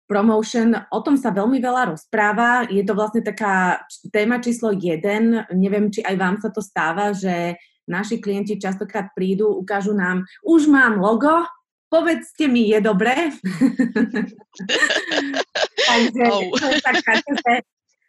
[0.08, 2.64] promotion, o tom sa veľmi veľa rozpráva.
[2.72, 5.36] Je to vlastne taká téma číslo jeden.
[5.52, 10.72] Neviem, či aj vám sa to stáva, že naši klienti častokrát prídu, ukážu nám, už
[10.72, 11.44] mám logo,
[11.92, 13.36] povedzte mi, je dobré.
[15.88, 16.52] Takže oh.
[16.60, 17.12] to, je taká,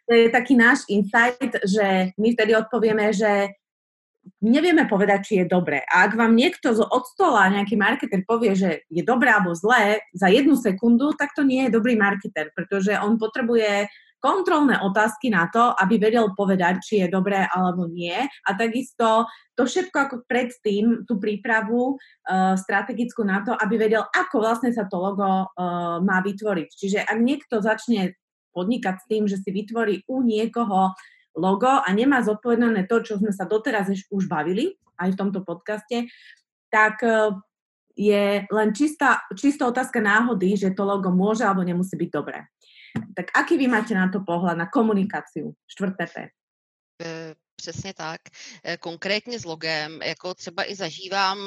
[0.05, 3.55] to je taký náš insight, že my vtedy odpovieme, že
[4.43, 5.81] nevieme povedať, či je dobré.
[5.87, 10.03] A ak vám niekto z od stola, nejaký marketer povie, že je dobré alebo zlé
[10.13, 13.87] za jednu sekundu, tak to nie je dobrý marketer, pretože on potrebuje
[14.19, 18.15] kontrolné otázky na to, aby vedel povedať, či je dobré alebo nie.
[18.19, 24.43] A takisto to všetko ako predtým, tú prípravu uh, strategickú na to, aby vedel, ako
[24.43, 26.69] vlastne sa to logo uh, má vytvoriť.
[26.71, 28.19] Čiže ak niekto začne
[28.51, 30.93] podnikať s tým, že si vytvorí u niekoho
[31.39, 36.11] logo a nemá zodpovedané to, čo sme sa doteraz už bavili, aj v tomto podcaste,
[36.67, 37.31] tak e,
[37.95, 42.43] je len čistá, čistá otázka náhody, že to logo môže alebo nemusí byť dobré.
[43.15, 45.43] Tak aký vy máte na to pohled, na komunikaci?
[45.67, 46.21] Čtvrté P.
[46.21, 48.21] E, přesně tak.
[48.63, 51.37] E, konkrétně s logem, jako třeba i zažívám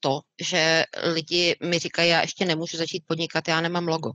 [0.00, 4.10] to, že lidi mi říkají, já ještě nemůžu začít podnikat, já nemám logo.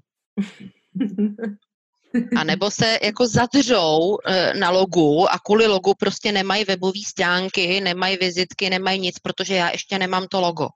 [2.38, 4.17] A nebo se jako zadřou
[4.60, 9.69] na logu a kvůli logu prostě nemají webové stránky, nemají vizitky, nemají nic, protože já
[9.71, 10.67] ještě nemám to logo.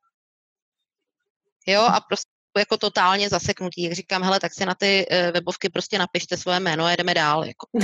[1.68, 3.84] Jo, a prostě jako totálně zaseknutí.
[3.84, 7.14] Jak říkám, hele, tak si na ty eh, webovky prostě napište svoje jméno a jedeme
[7.14, 7.46] dál.
[7.46, 7.68] Jako.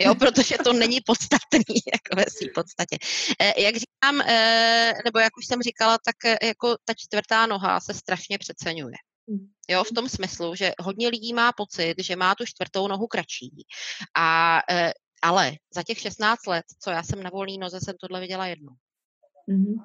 [0.00, 2.98] Jo, protože to není podstatný, jako ve své podstatě.
[3.40, 4.18] Eh, jak říkám,
[5.04, 8.96] nebo jak už jsem říkala, tak jako ta čtvrtá noha se strašně přeceňuje.
[9.68, 13.66] Jo, v tom smyslu, že hodně lidí má pocit, že má tu čtvrtou nohu kratší.
[14.16, 14.60] A,
[15.22, 18.72] ale za těch 16 let, co já jsem na volný noze, jsem tohle viděla jednou.
[19.48, 19.84] Mm-hmm.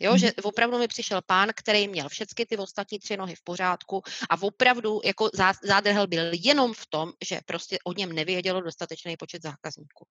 [0.00, 0.48] Jo, že mm-hmm.
[0.48, 5.00] opravdu mi přišel pán, který měl všechny ty ostatní tři nohy v pořádku a opravdu
[5.04, 5.30] jako
[5.62, 10.06] zádrhel byl jenom v tom, že prostě o něm nevědělo dostatečný počet zákazníků.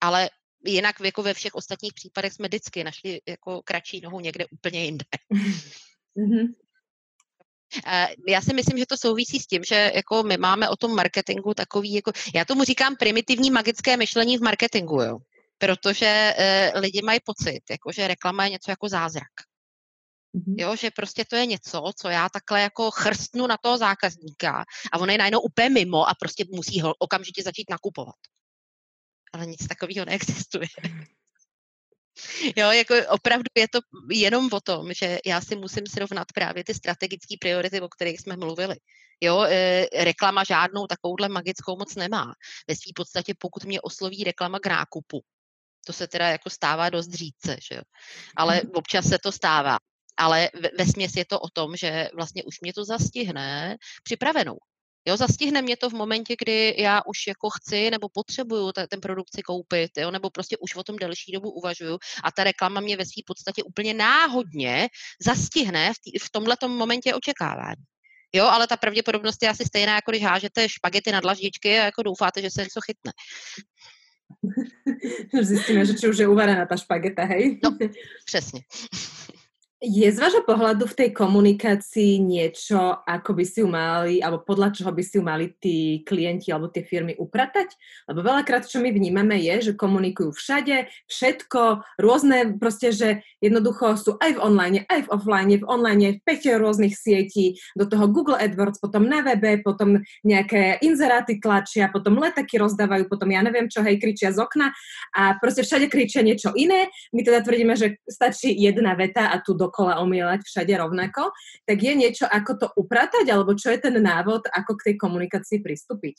[0.00, 0.30] Ale
[0.66, 5.04] jinak jako ve všech ostatních případech jsme vždycky našli jako kratší nohu někde úplně jinde.
[6.16, 6.54] Mm-hmm.
[8.28, 11.54] Já si myslím, že to souvisí s tím, že jako my máme o tom marketingu
[11.54, 15.18] takový, jako, já tomu říkám primitivní magické myšlení v marketingu, jo.
[15.58, 19.32] Protože uh, lidi mají pocit, jako, že reklama je něco jako zázrak.
[20.34, 20.54] Mm-hmm.
[20.58, 24.98] Jo, že prostě to je něco, co já takhle jako chrstnu na toho zákazníka a
[24.98, 28.14] on je najednou úplně mimo a prostě musí ho okamžitě začít nakupovat.
[29.32, 30.66] Ale nic takového neexistuje.
[32.56, 33.78] Jo, jako opravdu je to
[34.10, 38.36] jenom o tom, že já si musím srovnat právě ty strategické priority, o kterých jsme
[38.36, 38.76] mluvili.
[39.20, 42.34] Jo, e, reklama žádnou takovouhle magickou moc nemá.
[42.68, 45.22] Ve své podstatě, pokud mě osloví reklama k nákupu,
[45.86, 47.82] to se teda jako stává dost řídce, že jo.
[48.36, 48.70] Ale mhm.
[48.74, 49.78] občas se to stává.
[50.16, 54.58] Ale ve, ve směs je to o tom, že vlastně už mě to zastihne připravenou.
[55.08, 59.00] Jo, zastihne mě to v momentě, kdy já už jako chci nebo potřebuju ta, ten
[59.00, 62.80] produkt si koupit, jo, nebo prostě už o tom delší dobu uvažuju a ta reklama
[62.80, 64.88] mě ve své podstatě úplně náhodně
[65.20, 67.84] zastihne v, tý, v tomhletom momentě očekávání.
[68.32, 72.02] Jo, ale ta pravděpodobnost je asi stejná, jako když hážete špagety na dlaždičky a jako
[72.02, 73.12] doufáte, že se něco chytne.
[75.42, 77.60] Zjistíme, že či už je uvarená ta špageta, hej?
[77.64, 77.76] No,
[78.24, 78.60] přesně.
[79.78, 84.74] Je z vášho pohľadu v tej komunikácii niečo, ako by si ju mali, alebo podľa
[84.74, 87.78] čoho by si ju mali tí klienti alebo tie firmy upratať?
[88.10, 94.18] Lebo veľakrát, čo my vnímame, je, že komunikujú všade, všetko, rôzne, proste, že jednoducho sú
[94.18, 98.82] aj v online, aj v offline, v online 5 rôznych sietí, do toho Google AdWords,
[98.82, 104.02] potom na webe, potom nejaké inzeráty tlačia, potom letaky rozdávajú, potom ja neviem čo, hej,
[104.02, 104.74] kričia z okna
[105.14, 106.90] a proste všade kričia niečo iné.
[107.14, 111.30] My teda tvrdíme, že stačí jedna veta a tu do dokola omielať všade rovnako,
[111.68, 115.60] tak je niečo, ako to upratať, alebo čo je ten návod, ako k tej komunikaci
[115.60, 116.16] přistupit?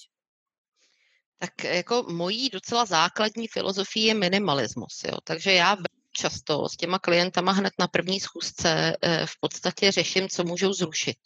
[1.40, 5.04] Tak jako mojí docela základní filozofii je minimalismus.
[5.06, 5.18] Jo.
[5.24, 5.78] Takže já
[6.12, 11.18] často s těma klientama hned na první schůzce eh, v podstatě řeším, co můžou zrušit,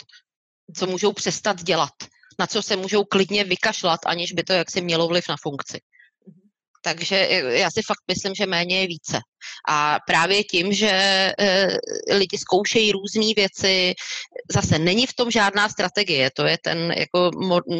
[0.75, 1.93] co můžou přestat dělat,
[2.39, 5.79] na co se můžou klidně vykašlat, aniž by to jaksi mělo vliv na funkci.
[6.83, 9.19] Takže já si fakt myslím, že méně je více.
[9.69, 11.33] A právě tím, že e,
[12.11, 13.93] lidi zkoušejí různé věci,
[14.53, 17.31] zase není v tom žádná strategie, to je ten, jako,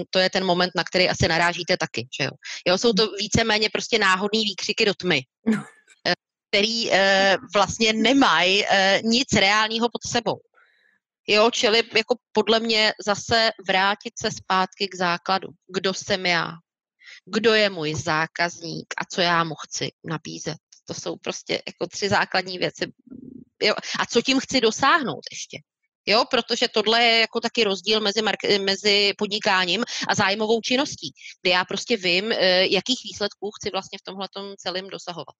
[0.09, 2.07] to je ten moment, na který asi narážíte taky.
[2.19, 2.31] Že jo?
[2.67, 5.21] jo, jsou to víceméně prostě náhodný výkřiky do tmy.
[5.47, 5.63] No.
[6.07, 6.13] E,
[6.51, 6.91] který
[7.53, 8.63] vlastně nemají
[9.03, 10.39] nic reálního pod sebou.
[11.27, 15.47] Jo, čili jako podle mě zase vrátit se zpátky k základu.
[15.67, 16.51] Kdo jsem já?
[17.25, 20.57] Kdo je můj zákazník a co já mu chci nabízet?
[20.85, 22.91] To jsou prostě jako tři základní věci.
[23.61, 25.57] Jo, a co tím chci dosáhnout ještě?
[26.05, 28.21] Jo, protože tohle je jako taky rozdíl mezi,
[28.65, 34.03] mezi podnikáním a zájmovou činností, kde já prostě vím, eh, jakých výsledků chci vlastně v
[34.03, 35.35] tomhle celém dosahovat.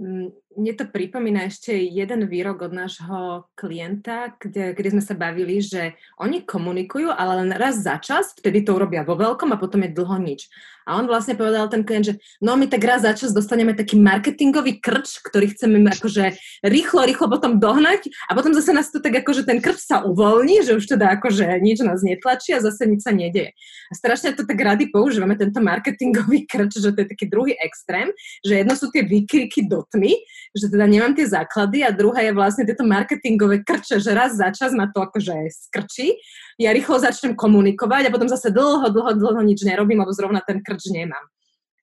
[0.00, 5.92] Mne to pripomína ešte jeden výrok od nášho klienta, kde, kde sme sa bavili, že
[6.16, 9.92] oni komunikujú, ale len raz za čas, vtedy to urobia vo veľkom a potom je
[9.92, 10.48] dlho nič.
[10.90, 13.94] A on vlastne povedal ten klient, že no my tak raz za čas dostaneme taký
[13.94, 16.34] marketingový krč, ktorý chceme akože
[16.66, 20.66] rýchlo, rýchlo potom dohnať a potom zase nás to tak akože ten krč sa uvoľní,
[20.66, 23.54] že už teda akože nič nás netlačí a zase nič sa nedeje.
[23.86, 28.10] A strašne to tak rady používame, tento marketingový krč, že to je taký druhý extrém,
[28.42, 30.18] že jedno sú tie výkriky do tmy,
[30.58, 34.50] že teda nemám tie základy a druhá je vlastne tieto marketingové krče, že raz za
[34.50, 35.38] čas ma to akože
[35.70, 36.18] skrčí
[36.60, 40.60] ja rýchlo začnem komunikovať a potom zase dlho, dlho, dlho nič nerobím, lebo zrovna ten
[40.60, 41.26] krč nemám.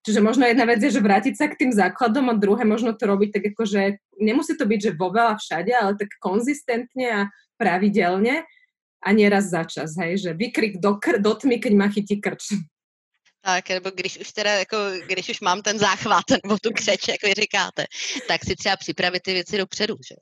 [0.07, 3.03] Čiže možno jedna vec je, že vrátiť sa k tým základom a druhé možno to
[3.11, 3.81] robiť tak ako, že
[4.23, 7.21] nemusí to byť, že vo veľa všade, ale tak konzistentne a
[7.59, 8.47] pravidelne
[9.03, 12.55] a nieraz za čas, hej, že vykrik do, kr- do tmy, keď ma chytí krč.
[13.41, 17.27] Tak, nebo když už teda, jako, když už mám ten záchvat, nebo tu křeč, jako
[17.41, 17.85] říkáte,
[18.27, 20.15] tak si třeba připravit ty věci dopředu, že?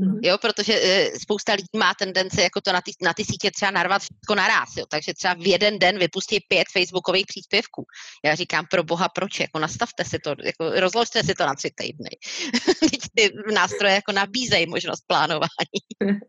[0.00, 0.18] Mm-hmm.
[0.22, 3.70] Jo, protože e, spousta lidí má tendence jako to na ty, na ty sítě třeba
[3.70, 7.84] narvat všechno naraz, jo, takže třeba v jeden den vypustí pět facebookových příspěvků.
[8.24, 11.70] Já říkám, pro boha, proč, jako nastavte si to, jako rozložte si to na tři
[11.74, 12.10] týdny.
[13.14, 15.80] ty nástroje jako nabízejí možnost plánování.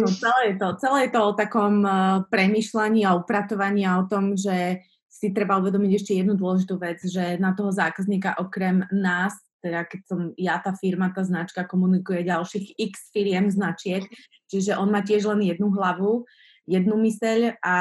[0.00, 4.10] No, celé je to, celé je to o takom uh, premyšľaní a upratovaní a o
[4.10, 9.30] tom, že si treba uvedomiť ešte jednu dôležitú vec, že na toho zákazníka okrem nás
[9.62, 14.02] teda keď som ja tá firma, tá značka komunikuje ďalších x firiem značiek,
[14.50, 16.26] čiže on má tiež len jednu hlavu,
[16.66, 17.76] jednu myseľ a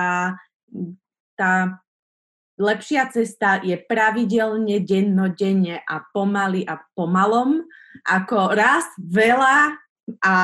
[1.34, 1.52] tá
[2.62, 7.65] lepšia cesta je pravidelne, dennodenne a pomaly a pomalom,
[8.06, 9.74] ako raz, veľa
[10.22, 10.36] a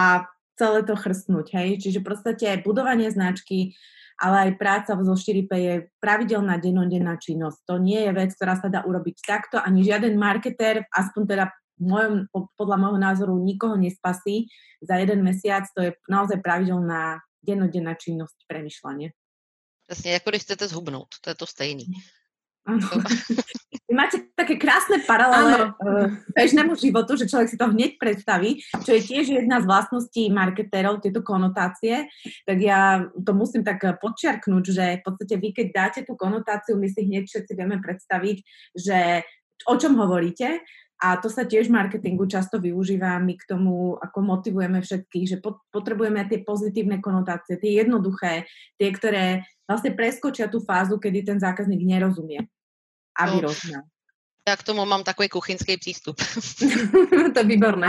[0.58, 1.69] celé to chrstnúť, hej.
[1.78, 3.78] Čiže v podstate budovanie značky
[4.17, 7.60] ale aj práca zo 4P je pravidelná dennodenná činnosť.
[7.69, 11.45] To nie je vec, ktorá sa dá urobiť takto, ani žiaden marketér, aspoň teda
[11.77, 12.25] mojom,
[12.58, 14.49] podľa môjho názoru nikoho nespasí
[14.82, 19.13] za jeden mesiac, to je naozaj pravidelná dennodenná činnosť premyšľanie.
[19.88, 21.86] Přesně, jako když chcete zhubnout, to je to stejný.
[23.88, 28.91] Vy máte také krásne paralele uh, bežnému životu, že človek si to hneď predstaví, čo
[28.91, 32.12] je tiež jedna z vlastností marketérov, tieto konotácie,
[32.43, 36.91] tak ja to musím tak podčiarknúť, že v podstate vy, keď dáte tú konotáciu, my
[36.91, 38.38] si hneď všetci vieme predstaviť,
[38.76, 39.23] že
[39.63, 43.21] o čom hovoríte, a to sa tiež v marketingu často využíva.
[43.21, 45.38] My k tomu ako motivujeme všetkých, že
[45.69, 48.50] potrebujeme tie pozitívne konotácie, tie jednoduché,
[48.82, 52.50] tie, ktoré vlastne preskočia tú fázu, kedy ten zákazník nerozumie
[53.17, 53.82] a no, vyrozná.
[54.47, 56.15] Já k tomu mám takový kuchynský přístup.
[57.34, 57.88] to je výborné.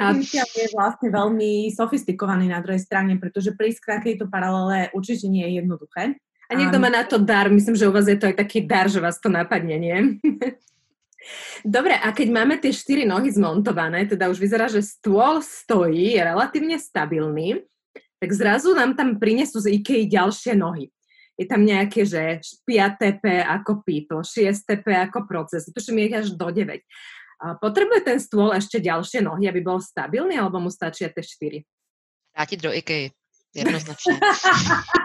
[0.00, 5.48] A je vlastne veľmi sofistikovaný na druhej strane, pretože prísť k takejto paralele určite nie
[5.48, 6.20] je jednoduché.
[6.52, 8.84] A niekto má na to dar, myslím, že u vás je to aj taký dar,
[8.84, 9.96] že vás to napadne, nie?
[11.64, 16.20] Dobre, a keď máme tie štyri nohy zmontované, teda už vyzerá, že stôl stojí, je
[16.20, 17.64] relatívne stabilný,
[18.20, 20.92] tak zrazu nám tam prinesú z IKEA ďalšie nohy
[21.42, 26.28] je tam nejaké, že 5 P ako people, 6 P ako proces, tuším je až
[26.38, 26.78] do 9.
[27.58, 31.58] Potrebuje ten stôl ešte ďalšie nohy, aby bol stabilný, alebo mu stačia tie 4?
[32.38, 33.10] Vrátiť do IKEA,
[33.50, 34.14] jednoznačne.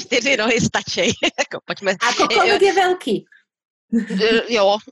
[0.00, 1.08] Čtyři nohy stačí.
[1.40, 1.96] jako, pojďme.
[1.96, 3.24] Ako kolik je veľký?
[4.48, 4.78] jo.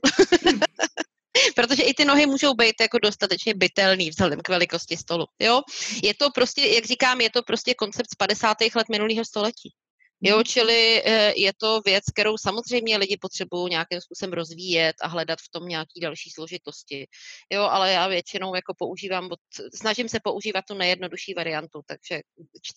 [1.55, 5.25] Protože i ty nohy můžou být jako dostatečně bytelný vzhledem k velikosti stolu.
[5.39, 5.61] Jo?
[6.03, 8.57] Je to prostě, jak říkám, je to prostě koncept z 50.
[8.75, 9.73] let minulého století.
[10.21, 10.43] Jo, mhm.
[10.43, 15.49] čili eh, je to věc, kterou samozřejmě lidi potřebují nějakým způsobem rozvíjet a hledat v
[15.51, 17.07] tom nějaký další složitosti.
[17.49, 19.29] Jo, ale já většinou jako používám,
[19.75, 22.21] snažím se používat tu nejjednodušší variantu, takže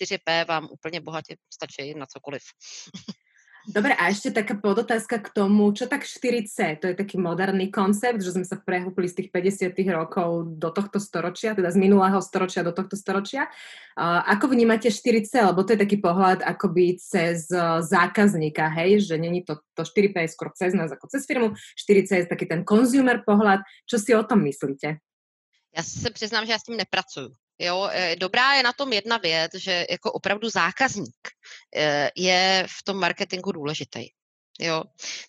[0.00, 2.42] 4P vám úplně bohatě stačí na cokoliv.
[3.62, 8.18] Dobre, a ešte taká podotázka k tomu, čo tak 4C, to je taký moderný koncept,
[8.18, 12.66] že sme sa prehúpili z tých 50 rokov do tohto storočia, teda z minulého storočia
[12.66, 13.46] do tohto storočia.
[14.26, 17.46] Ako vnímate 4C, lebo to je taký pohľad akoby cez
[17.86, 22.26] zákazníka, hej, že není to, to 4P je skôr cez nás ako cez firmu, 4C
[22.26, 23.62] je taký ten consumer pohľad.
[23.86, 24.98] Čo si o tom myslíte?
[25.76, 27.30] Já se přiznám, že já s tím nepracuju.
[27.62, 31.28] Jo, eh, dobrá je na tom jedna věc, že jako opravdu zákazník
[31.76, 34.08] eh, je v tom marketingu důležitý.
[34.60, 34.84] Jo,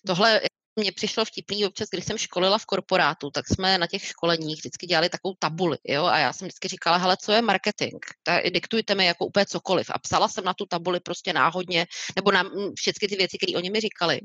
[0.06, 0.40] tohle
[0.76, 4.86] mně přišlo vtipný občas, když jsem školila v korporátu, tak jsme na těch školeních vždycky
[4.86, 7.98] dělali takovou tabuli, jo, a já jsem vždycky říkala, hele, co je marketing?
[8.22, 9.90] Tak diktujte mi jako úplně cokoliv.
[9.90, 13.70] A psala jsem na tu tabuli prostě náhodně, nebo na všechny ty věci, které oni
[13.70, 14.20] mi říkali.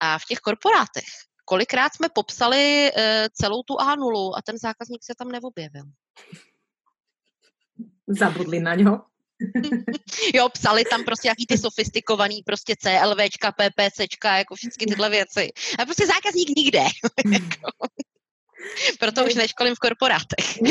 [0.00, 1.04] A v těch korporátech
[1.44, 5.84] kolikrát jsme popsali uh, celou tu A0 a ten zákazník se tam neobjevil.
[8.06, 9.02] Zabudli na něho.
[10.34, 15.50] jo, psali tam prostě jaký ty sofistikovaný prostě CLVčka, PPCčka, jako všechny tyhle věci.
[15.78, 16.84] A prostě zákazník nikde.
[19.00, 20.58] Proto už neškolím v korporátech.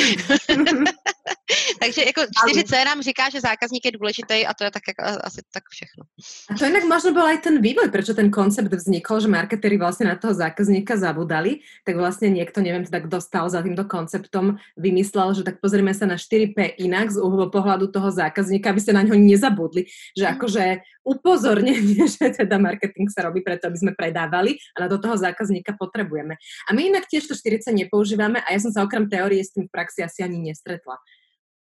[1.79, 5.41] Takže jako 4C nám říká, že zákazník je důležitý a to je tak jako asi
[5.53, 6.03] tak všechno.
[6.49, 10.05] A to jinak možno byl i ten vývoj, proč ten koncept vznikl, že marketéri vlastně
[10.05, 15.33] na toho zákazníka zabudali, tak vlastně někdo, nevím, teda kdo stal za týmto konceptom, vymyslel,
[15.33, 19.01] že tak pozrieme se na 4P jinak z uhlu pohľadu toho zákazníka, aby ste na
[19.01, 19.85] něho nezabudli,
[20.17, 20.31] že mm.
[20.35, 20.63] akože
[21.05, 25.77] upozornenie, že teda marketing sa robí preto, aby sme predávali a na do toho zákazníka
[25.77, 26.35] potrebujeme.
[26.67, 29.69] A my inak tiež to 40 nepoužívame a ja som sa okrem teórie s tým
[29.69, 30.97] v praxi asi ani nestretla.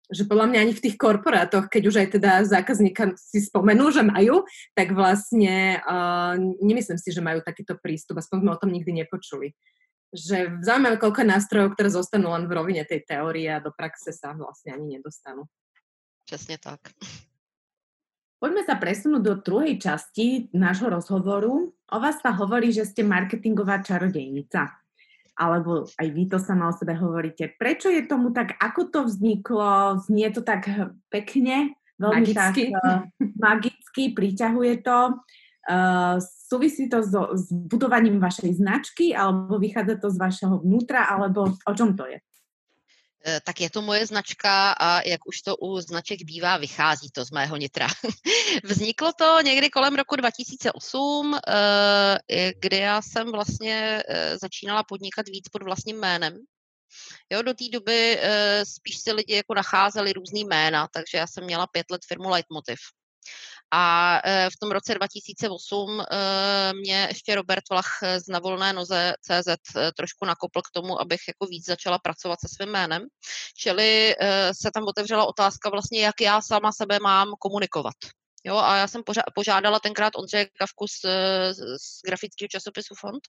[0.09, 4.01] Že podľa mňa ani v tých korporátoch, keď už aj teda zákazníka si spomenú, že
[4.01, 4.41] majú,
[4.73, 6.33] tak vlastne uh,
[6.65, 9.53] nemyslím si, že majú takýto prístup, aspoň sme o tom nikdy nepočuli.
[10.09, 14.33] Že zaujímavé, koľko nástrojov, ktoré zostanú len v rovine tej teórie a do praxe sa
[14.33, 15.45] vlastne ani nedostanú.
[16.29, 16.93] Přesně tak.
[18.39, 21.75] Poďme sa presunúť do druhej časti nášho rozhovoru.
[21.75, 24.79] O vás sa hovorí, že ste marketingová čarodejnica.
[25.39, 27.47] Alebo aj vy to sama o sebe hovoríte.
[27.55, 28.59] Prečo je tomu tak?
[28.59, 30.03] Ako to vzniklo?
[30.03, 30.67] Znie to tak
[31.07, 31.79] pekne?
[31.95, 32.75] Veľmi magicky.
[32.75, 32.99] Tak, uh,
[33.39, 35.15] magicky, priťahuje to.
[35.69, 41.55] Uh, súvisí to so, s budovaním vašej značky, alebo vychádza to z vašeho vnútra, alebo
[41.55, 42.19] o čom to je?
[43.25, 47.25] Eh, tak je to moje značka a jak už to u značek bývá, vychází to
[47.25, 47.87] z mého nitra.
[48.63, 55.49] Vzniklo to někdy kolem roku 2008, eh, kdy já jsem vlastně eh, začínala podnikat víc
[55.49, 56.37] pod vlastním jménem.
[57.29, 58.19] Jo, do té doby
[58.63, 62.79] spíš si lidi jako nacházeli různý jména, takže já jsem měla pět let firmu Leitmotiv.
[63.71, 66.05] A e, v tom roce 2008 e,
[66.73, 69.55] mě ještě Robert Vlach z Na volné noze CZ
[69.97, 73.05] trošku nakopl k tomu, abych jako víc začala pracovat se svým jménem.
[73.57, 74.15] Čili
[74.51, 77.95] se tam otevřela otázka vlastně, jak já sama sebe mám komunikovat.
[78.43, 79.03] Jo, a já jsem
[79.35, 81.01] požádala tenkrát Ondřeje Kavku z,
[81.53, 83.21] z grafického časopisu Fond,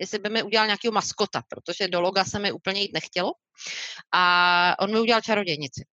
[0.00, 3.32] jestli by mi udělal nějakého maskota, protože do loga se mi úplně jít nechtělo.
[4.12, 5.84] A on mi udělal čarodějnici.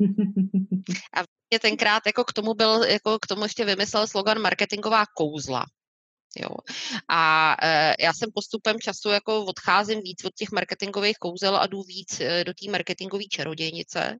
[1.16, 5.64] A tenkrát jako k tomu byl, jako k tomu ještě vymyslel slogan marketingová kouzla.
[6.40, 6.48] Jo.
[7.08, 11.82] A e, já jsem postupem času jako odcházím víc od těch marketingových kouzel a jdu
[11.82, 14.16] víc e, do té marketingové čarodějnice.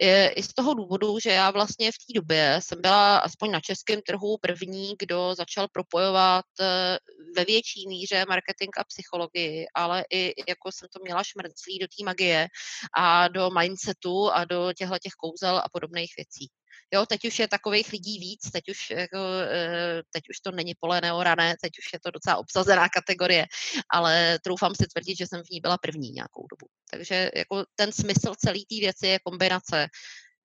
[0.00, 3.60] E, I z toho důvodu, že já vlastně v té době jsem byla aspoň na
[3.60, 6.98] českém trhu první, kdo začal propojovat e,
[7.36, 12.04] ve větší míře marketing a psychologii, ale i jako jsem to měla šmrnclí do té
[12.04, 12.48] magie
[12.96, 16.59] a do mindsetu a do těchto těch kouzel a podobných věcí.
[16.94, 19.18] Jo, teď už je takových lidí víc, teď už, jako,
[19.50, 23.46] eh, teď už to není pole neorané, teď už je to docela obsazená kategorie,
[23.90, 26.66] ale troufám si tvrdit, že jsem v ní byla první nějakou dobu.
[26.90, 29.86] Takže jako ten smysl celé té věci je kombinace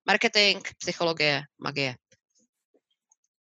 [0.07, 1.95] marketing, psychologie, magie.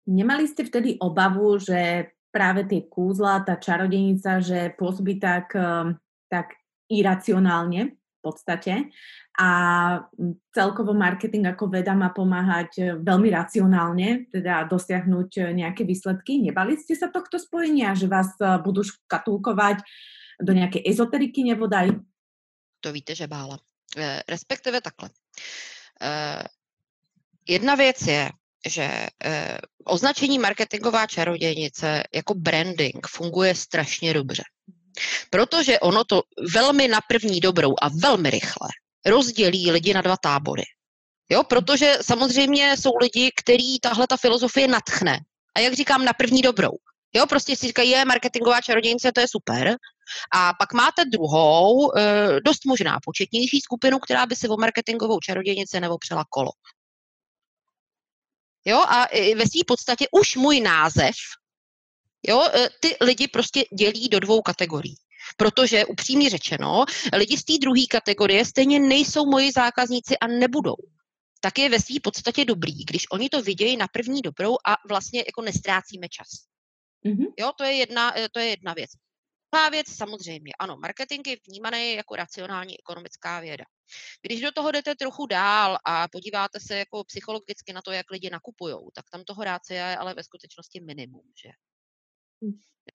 [0.07, 5.93] Nemali jste vtedy obavu, že právě ty kúzla, ta čarodějnica, že působí tak, eh,
[6.29, 6.45] tak
[6.89, 7.91] iracionálně
[8.23, 8.87] podstate.
[9.35, 9.49] A
[10.55, 16.37] celkovo marketing ako veda má pomáhať e, veľmi racionálne, teda dosiahnuť e, nejaké výsledky.
[16.37, 19.81] Nebali ste sa tohto spojenia, že vás e, budú škatulkovať
[20.37, 21.97] do nějaké ezoteriky nebodaj?
[22.79, 23.59] To víte, že bála.
[24.27, 25.09] Respektive takhle.
[27.47, 28.29] Jedna věc je,
[28.67, 29.07] že
[29.85, 34.43] označení marketingová čarodějnice jako branding funguje strašně dobře.
[35.29, 36.21] Protože ono to
[36.53, 38.69] velmi na první dobrou a velmi rychle
[39.05, 40.63] rozdělí lidi na dva tábory.
[41.29, 45.19] Jo, protože samozřejmě jsou lidi, který tahle ta filozofie natchne.
[45.55, 46.71] A jak říkám, na první dobrou.
[47.15, 49.77] Jo, prostě si říkají, je marketingová čarodějnice, to je super.
[50.33, 55.79] A pak máte druhou, eh, dost možná početnější skupinu, která by si o marketingovou čarodějnici
[55.79, 56.51] neopřela kolo.
[58.65, 61.15] Jo, a ve své podstatě už můj název
[62.27, 64.95] Jo, e, ty lidi prostě dělí do dvou kategorií.
[65.37, 70.75] Protože upřímně řečeno, lidi z té druhé kategorie stejně nejsou moji zákazníci a nebudou.
[71.39, 75.23] Tak je ve své podstatě dobrý, když oni to vidějí na první dobrou a vlastně
[75.27, 76.27] jako nestrácíme čas.
[77.05, 77.33] Mm-hmm.
[77.39, 78.89] Jo, to je jedna, e, to je jedna věc.
[79.53, 83.65] Druhá věc, samozřejmě, ano, marketing je vnímaný jako racionální ekonomická věda.
[84.21, 88.29] Když do toho jdete trochu dál a podíváte se jako psychologicky na to, jak lidi
[88.29, 91.49] nakupují, tak tam toho rácia je ale ve skutečnosti minimum, že?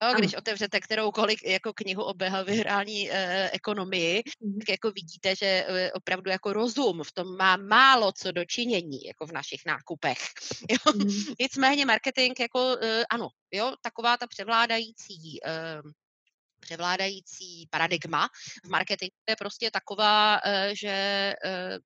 [0.03, 4.59] Jo, když otevřete kteroukoliv jako knihu o behaviorální e, ekonomii, mm.
[4.59, 9.25] tak jako vidíte, že e, opravdu jako rozum v tom má málo co dočinění jako
[9.25, 10.17] v našich nákupech.
[10.69, 10.93] Jo?
[10.95, 11.09] Mm.
[11.39, 15.81] Nicméně marketing jako e, ano, jo, taková ta převládající e,
[16.59, 18.29] převládající paradigma
[18.65, 20.89] v marketingu je prostě taková, eh, že
[21.45, 21.77] eh,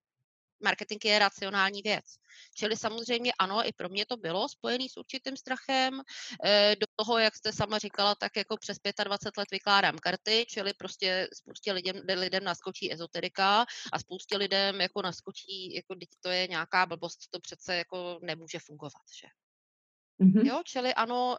[0.64, 2.05] marketing je racionální věc.
[2.55, 6.01] Čili samozřejmě ano, i pro mě to bylo spojené s určitým strachem.
[6.45, 10.74] Eh, do toho, jak jste sama říkala, tak jako přes 25 let vykládám karty, čili
[10.74, 16.86] prostě spoustě lidem, lidem naskočí ezoterika a spoustě lidem jako naskočí, jako to je nějaká
[16.86, 19.28] blbost, to přece jako nemůže fungovat, že?
[20.22, 20.45] Mm-hmm.
[20.45, 21.38] Jo, čili ano,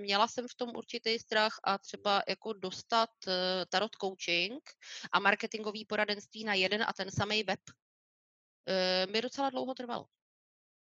[0.00, 4.62] měla jsem v tom určitý strach a třeba jako dostat eh, tarot coaching
[5.12, 7.60] a marketingový poradenství na jeden a ten samý web
[8.68, 10.06] eh, mi docela dlouho trvalo.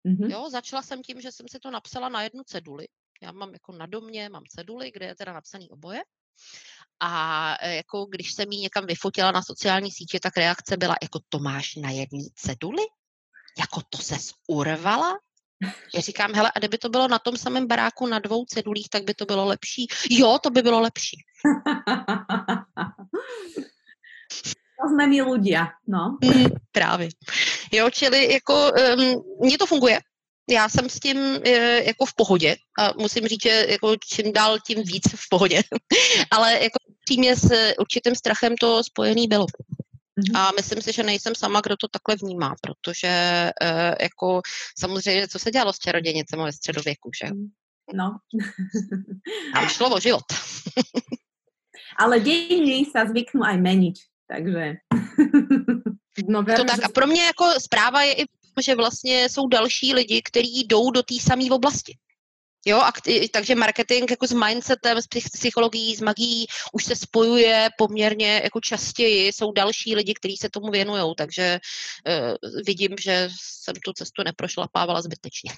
[0.09, 0.31] Mm-hmm.
[0.31, 2.89] Jo, začala jsem tím, že jsem si to napsala na jednu ceduli.
[3.23, 6.03] Já mám jako na domě, mám ceduly, kde je teda napsaný oboje.
[7.01, 11.21] A eh, jako když jsem ji někam vyfotila na sociální sítě, tak reakce byla jako
[11.29, 12.83] to máš na jedné ceduli?
[13.59, 15.19] Jako to ses urvala?
[15.95, 19.05] Já říkám, hele, a kdyby to bylo na tom samém baráku na dvou cedulích, tak
[19.05, 19.87] by to bylo lepší.
[20.11, 21.17] Jo, to by bylo lepší.
[24.91, 26.19] my ľudia, no.
[26.25, 27.09] Mm, právě.
[27.73, 30.01] Jo, čili jako um, mně to funguje.
[30.51, 31.51] Já jsem s tím e,
[31.85, 35.63] jako v pohodě a musím říct, že jako čím dál tím víc v pohodě.
[36.31, 39.47] Ale jako přímě s určitým strachem to spojený bylo.
[39.47, 40.39] Mm-hmm.
[40.39, 43.11] A myslím si, že nejsem sama, kdo to takhle vnímá, protože
[43.63, 44.41] uh, jako
[44.79, 47.33] samozřejmě, co se dělalo s čarodějnicem ve středověku, že?
[47.33, 47.47] Mm,
[47.95, 48.19] no.
[49.55, 50.25] Tam šlo o život.
[51.99, 53.97] Ale dějiny se zvyknou aj meniť,
[54.35, 54.73] takže...
[56.29, 56.85] no, to tak.
[56.85, 58.25] A pro mě jako zpráva je i
[58.61, 61.97] že vlastně jsou další lidi, kteří jdou do té samé oblasti.
[62.67, 63.01] Jo, a k,
[63.33, 69.33] takže marketing jako s mindsetem, s psychologií, s magií už se spojuje poměrně jako častěji.
[69.33, 71.61] Jsou další lidi, kteří se tomu věnují, takže
[72.07, 75.51] uh, vidím, že jsem tu cestu neprošlapávala zbytečně.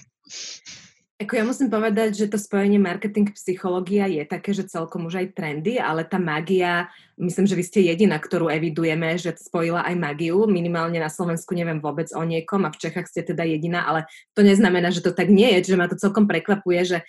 [1.15, 5.27] Ako ja musím povedať, že to spojenie marketing psychológia je také, že celkom už aj
[5.31, 10.43] trendy, ale tá magia, myslím, že vy ste jediná, ktorú evidujeme, že spojila aj magiu.
[10.43, 14.43] Minimálne na Slovensku neviem vôbec o niekom a v Čechách ste teda jediná, ale to
[14.43, 16.99] neznamená, že to tak nie je, že ma to celkom prekvapuje, že,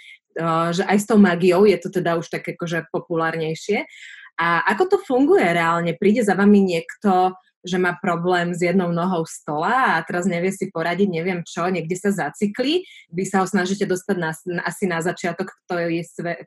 [0.70, 3.90] že aj s tou magiou je to teda už tak akože populárnejšie.
[4.38, 5.98] A ako to funguje reálne?
[5.98, 7.34] Príde za vami niekto,
[7.64, 11.96] že má problém s jednou nohou stola a teraz nevie si poradiť, neviem čo, niekde
[11.96, 14.30] sa zacykli, vy sa ho snažíte dostať na,
[14.62, 16.46] asi na začiatok, to je sve,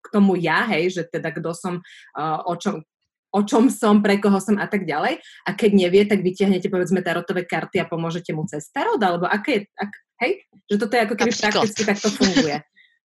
[0.00, 1.74] k tomu ja, hej, že teda kto som,
[2.16, 2.82] uh, o čom,
[3.30, 5.22] o čom som, pre koho som a tak ďalej.
[5.46, 9.50] A keď nevie, tak vytiahnete povedzme tarotové karty a pomôžete mu cez tarot, alebo aké
[9.52, 9.92] je, ak,
[10.26, 10.32] hej?
[10.66, 12.56] Že toto je ako keby prakticky takto funguje.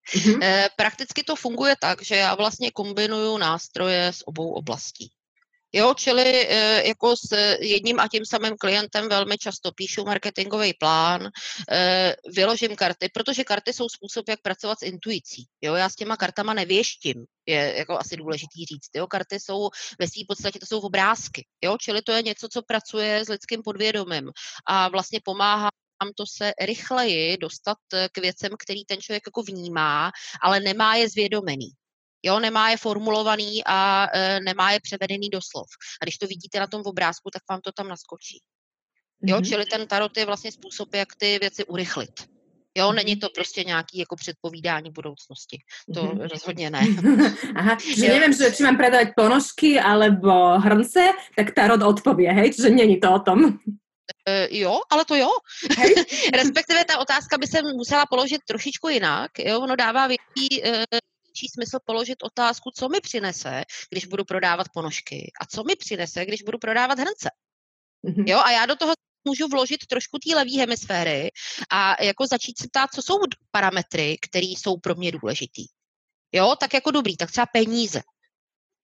[0.06, 0.38] Mm-hmm.
[0.82, 5.10] Prakticky to funguje tak, že já vlastně kombinuju nástroje z obou oblastí.
[5.76, 11.30] Jo, čili e, jako s jedním a tím samým klientem velmi často píšu marketingový plán,
[11.72, 15.46] e, vyložím karty, protože karty jsou způsob, jak pracovat s intuicí.
[15.62, 18.90] Jo, já s těma kartama nevěštím, je jako asi důležitý říct.
[18.96, 19.70] Jo, karty jsou
[20.00, 21.46] ve své podstatě, to jsou obrázky.
[21.64, 24.32] Jo, čili to je něco, co pracuje s lidským podvědomím
[24.68, 25.70] a vlastně pomáhá
[26.04, 27.78] nám to se rychleji dostat
[28.12, 30.12] k věcem, který ten člověk jako vnímá,
[30.42, 31.70] ale nemá je zvědomený.
[32.26, 35.68] Jo, nemá je formulovaný a e, nemá je převedený do slov.
[36.02, 38.42] A když to vidíte na tom obrázku, tak vám to tam naskočí.
[39.24, 39.50] Jo, mm-hmm.
[39.50, 42.12] čili ten tarot je vlastně způsob, jak ty věci urychlit.
[42.78, 43.20] Jo, není mhm.
[43.20, 45.58] to prostě nějaký jako předpovídání budoucnosti.
[45.94, 46.28] To mm-hmm.
[46.32, 46.82] rozhodně ne.
[47.56, 52.54] Aha, že nevím, že či mám predávať ponožky alebo hrnce, tak tarot odpově, hej?
[52.54, 53.44] Že není to o tom.
[53.46, 55.30] Uh, jo, ale to jo.
[56.34, 59.32] Respektive ta otázka by se musela položit trošičku jinak.
[59.40, 61.00] Jo, ono dává větší uh,
[61.36, 66.26] větší smysl položit otázku, co mi přinese, když budu prodávat ponožky a co mi přinese,
[66.26, 67.30] když budu prodávat hrnce.
[68.08, 68.24] Mm-hmm.
[68.28, 68.94] Jo, a já do toho
[69.28, 71.32] můžu vložit trošku té levé hemisféry
[71.72, 73.16] a jako začít se ptát, co jsou
[73.52, 75.66] parametry, které jsou pro mě důležitý.
[76.32, 78.02] Jo, tak jako dobrý, tak třeba peníze.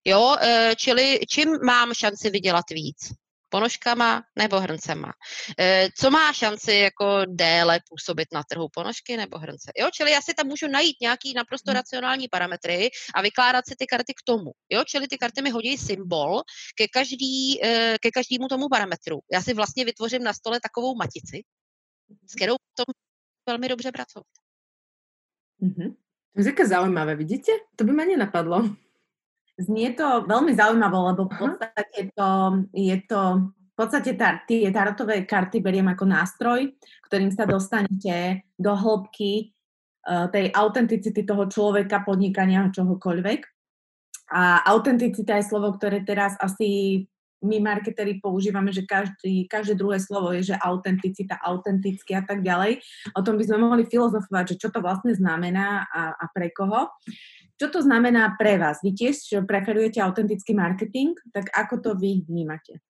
[0.05, 3.13] Jo, e, čili čím mám šanci vydělat víc?
[3.51, 5.13] Ponožkama nebo hrncema?
[5.59, 8.67] E, co má šanci jako déle působit na trhu?
[8.73, 9.71] Ponožky nebo hrnce?
[9.77, 11.75] Jo, čili já si tam můžu najít nějaký naprosto hmm.
[11.75, 14.51] racionální parametry a vykládat si ty karty k tomu.
[14.69, 16.41] Jo, čili ty karty mi hodí symbol
[16.75, 19.19] ke, každý, e, ke každému tomu parametru.
[19.31, 21.43] Já si vlastně vytvořím na stole takovou matici,
[22.29, 22.93] s kterou potom
[23.47, 24.25] velmi dobře pracovat.
[25.61, 25.95] Mm-hmm.
[26.55, 27.51] To je zaujímavé, vidíte?
[27.75, 28.75] To by ma nenapadlo.
[29.61, 32.29] Znie to veľmi zaujímavé, lebo v podstate to
[32.73, 33.21] je to
[33.71, 36.69] v podstate tá, tie tarotové karty beriem ako nástroj,
[37.07, 39.55] ktorým sa dostanete do hĺbky
[40.05, 43.41] uh, tej autenticity toho človeka, podnikania, čohokoľvek.
[44.31, 47.03] A autenticita je slovo, ktoré teraz asi
[47.41, 52.77] my marketeri používame, že každý, každé druhé slovo je, že autenticita, autenticky a tak ďalej.
[53.17, 56.93] O tom by sme mohli filozofovať, že čo to vlastne znamená a, a pre koho.
[57.61, 58.81] Čo to znamená pre vás?
[58.81, 62.81] Vy tiež preferujete autentický marketing, tak ako to vy vnímate?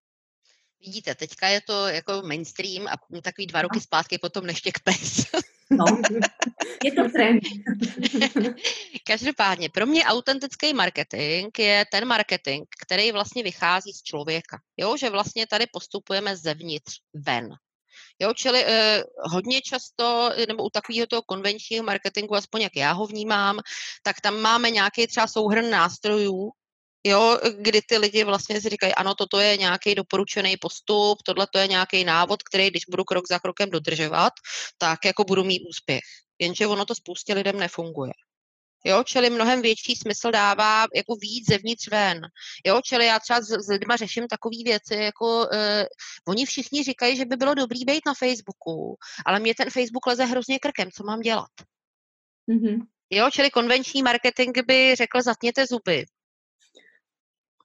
[0.79, 3.81] Vidíte, teďka je to jako mainstream a takový dva roky no.
[3.81, 5.27] zpátky potom neštěk pes.
[5.71, 5.85] No,
[6.83, 7.43] je to trend.
[9.07, 14.59] Každopádně, pro mě autentický marketing je ten marketing, který vlastně vychází z člověka.
[14.77, 17.55] Jo, že vlastně tady postupujeme zevnitř ven.
[18.21, 23.07] Jo, čili eh, hodně často, nebo u takového toho konvenčního marketingu, aspoň jak já ho
[23.07, 23.59] vnímám,
[24.03, 26.51] tak tam máme nějaký třeba souhrn nástrojů,
[27.03, 31.59] jo, kdy ty lidi vlastně si říkají, ano, toto je nějaký doporučený postup, tohle to
[31.59, 34.33] je nějaký návod, který když budu krok za krokem dodržovat,
[34.77, 36.03] tak jako budu mít úspěch.
[36.39, 38.13] Jenže ono to spoustě lidem nefunguje.
[38.83, 42.21] Jo, čili mnohem větší smysl dává jako víc zevnitř ven.
[42.65, 45.47] Jo, čili já třeba s, s lidma řeším takové věci, jako uh,
[46.27, 50.25] oni všichni říkají, že by bylo dobrý být na Facebooku, ale mě ten Facebook leze
[50.25, 51.51] hrozně krkem, co mám dělat?
[52.49, 52.79] Mm-hmm.
[53.09, 56.05] Jo, čili konvenční marketing by řekl, zatněte zuby,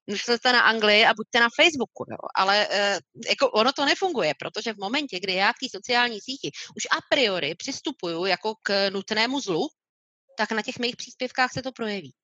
[0.07, 2.17] myslete na Anglii a buďte na Facebooku, jo.
[2.35, 2.99] ale uh,
[3.31, 6.99] jako ono to nefunguje, protože v momentě, kdy já k té sociální síti už a
[7.11, 9.69] priori přistupuju jako k nutnému zlu,
[10.37, 12.15] tak na těch mých příspěvkách se to projeví.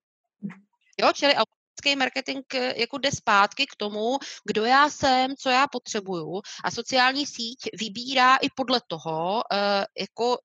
[1.00, 5.66] Jo, čili autentický marketing eh, jako jde zpátky k tomu, kdo já jsem, co já
[5.68, 10.38] potřebuju a sociální síť vybírá i podle toho, uh, jako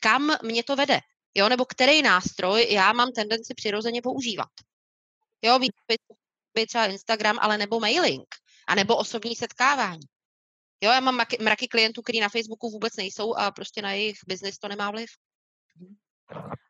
[0.00, 1.00] kam mě to vede.
[1.34, 4.48] Jo, nebo který nástroj já mám tendenci přirozeně používat.
[5.42, 5.58] Jo,
[6.54, 8.28] být třeba Instagram, ale nebo mailing,
[8.66, 10.06] a nebo osobní setkávání.
[10.80, 14.58] Jo, já mám mraky klientů, kteří na Facebooku vůbec nejsou a prostě na jejich biznis
[14.58, 15.10] to nemá vliv.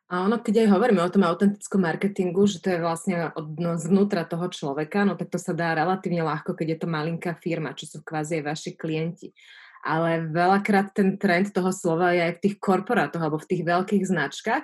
[0.05, 3.73] A ono, keď aj hovoríme o tom autentickom marketingu, že to je vlastne od, no,
[3.73, 7.73] zvnútra toho človeka, no tak to sa dá relatívne ľahko, keď je to malinká firma,
[7.73, 9.33] čo sú kvázi aj vaši klienti.
[9.81, 14.03] Ale veľakrát ten trend toho slova je aj v tých korporátoch alebo v tých veľkých
[14.05, 14.63] značkách,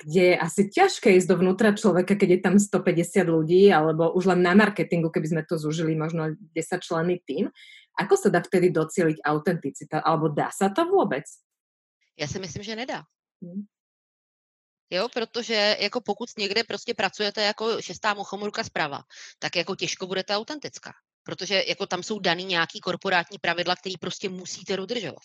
[0.00, 4.40] kde je asi ťažké ísť dovnútra človeka, keď je tam 150 ľudí, alebo už len
[4.42, 7.52] na marketingu, keby sme to zúžili možno 10 členy tým.
[8.00, 10.00] Ako sa dá vtedy docieliť autenticita?
[10.00, 11.28] Alebo dá sa to vôbec?
[12.16, 13.04] Já si myslím, že nedá.
[13.44, 13.68] Hmm.
[14.90, 19.02] Jo, protože jako pokud někde prostě pracujete jako šestá muchomurka zprava,
[19.38, 20.92] tak jako těžko budete autentická.
[21.22, 25.22] Protože jako tam jsou daný nějaký korporátní pravidla, které prostě musíte dodržovat.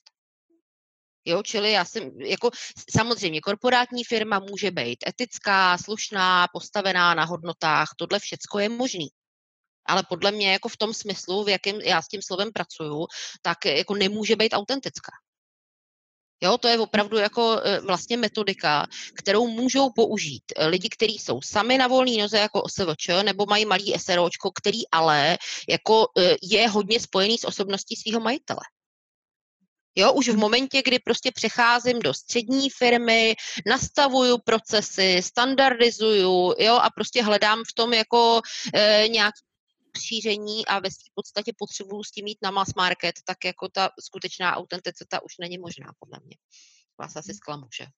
[1.26, 2.50] Jo, čili já jsem, jako
[2.92, 9.08] samozřejmě korporátní firma může být etická, slušná, postavená na hodnotách, tohle všecko je možný.
[9.86, 13.08] Ale podle mě jako v tom smyslu, v jakém já s tím slovem pracuju,
[13.42, 15.12] tak jako nemůže být autentická.
[16.46, 21.42] Jo, to je opravdu jako e, vlastně metodika, kterou můžou použít e, lidi, kteří jsou
[21.42, 25.38] sami na volné noze jako OSVČ, nebo mají malý SROčko, který ale
[25.70, 28.62] jako e, je hodně spojený s osobností svého majitele.
[29.98, 33.36] Jo, už v momentě, kdy prostě přecházím do střední firmy,
[33.66, 38.42] nastavuju procesy, standardizuju, jo, a prostě hledám v tom jako
[38.74, 39.42] e, nějaký
[39.98, 44.56] šíření a ve podstatě potřebuju s tím jít na mass market, tak jako ta skutečná
[44.56, 46.36] autenticita už není možná, podle mě.
[47.00, 47.92] Vás asi zklamu, že?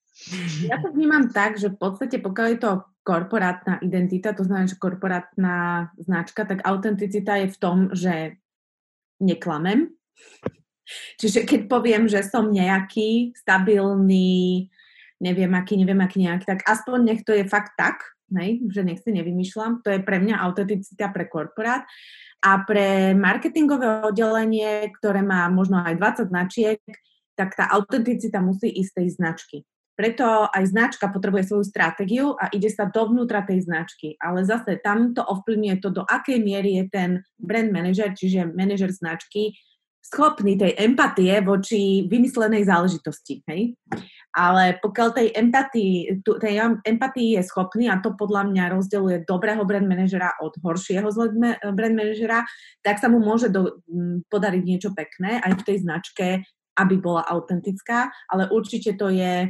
[0.66, 2.72] Ja to vnímam tak, že v podstate pokiaľ je to
[3.06, 5.56] korporátna identita, to znamená, že korporátna
[6.02, 8.42] značka, tak autenticita je v tom, že
[9.22, 9.94] neklamem,
[11.20, 14.72] Čiže keď poviem, že som nejaký stabilný,
[15.20, 18.00] neviem aký, neviem aký nejaký, tak aspoň nech to je fakt tak,
[18.36, 19.86] hej, že nech si nevymýšľam.
[19.86, 21.88] To je pre mňa autenticita pre korporát.
[22.44, 26.80] A pre marketingové oddelenie, ktoré má možno aj 20 značiek,
[27.34, 29.58] tak tá autenticita musí ísť tej značky.
[29.98, 34.14] Preto aj značka potrebuje svoju stratégiu a ide sa dovnútra tej značky.
[34.22, 37.10] Ale zase tam to ovplyvňuje to, do akej miery je ten
[37.42, 39.58] brand manager, čiže manažer značky,
[40.08, 43.42] schopný tej empatie voči vymyslenej záležitosti.
[43.50, 43.74] Hej?
[44.38, 49.90] Ale pokiaľ tej empatii, tej empatii je schopný a to podľa mňa rozdeluje dobrého brand
[49.90, 51.10] manažera od horšieho
[51.74, 52.46] brand manažera,
[52.86, 53.82] tak sa mu môže do,
[54.30, 56.28] podariť niečo pekné aj v tej značke,
[56.78, 59.50] aby bola autentická, ale určite to je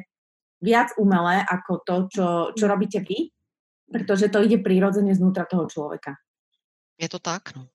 [0.64, 3.28] viac umelé ako to, čo, čo robíte vy,
[3.92, 6.16] pretože to ide prirodzene znútra toho človeka.
[7.00, 7.68] Je to tak, no.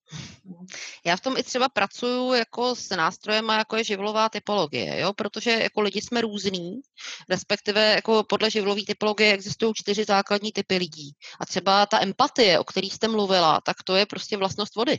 [1.04, 5.12] Já v tom i třeba pracuju jako s nástrojem, jako je živlová typologie, jo?
[5.12, 6.80] protože jako lidi jsme různí,
[7.28, 11.12] respektive jako podle živlové typologie existují čtyři základní typy lidí.
[11.40, 14.98] A třeba ta empatie, o který jste mluvila, tak to je prostě vlastnost vody.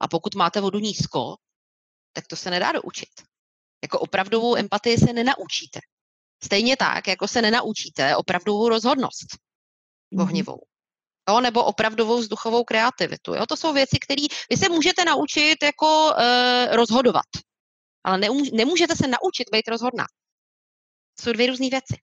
[0.00, 1.36] A pokud máte vodu nízko,
[2.12, 3.08] tak to se nedá doučit.
[3.82, 5.80] Jako opravdovou empatii se nenaučíte.
[6.44, 9.26] Stejně tak, jako se nenaučíte opravdovou rozhodnost
[10.14, 10.22] mm-hmm.
[10.22, 10.71] ohnivou
[11.32, 13.34] jo, nebo opravdovou vzduchovou kreativitu.
[13.34, 13.46] Jo?
[13.46, 17.26] To jsou věci, které vy se můžete naučit jako e, rozhodovat,
[18.04, 18.18] ale
[18.52, 20.04] nemůžete se naučit být rozhodná.
[21.20, 21.96] Jsou dvě různé věci.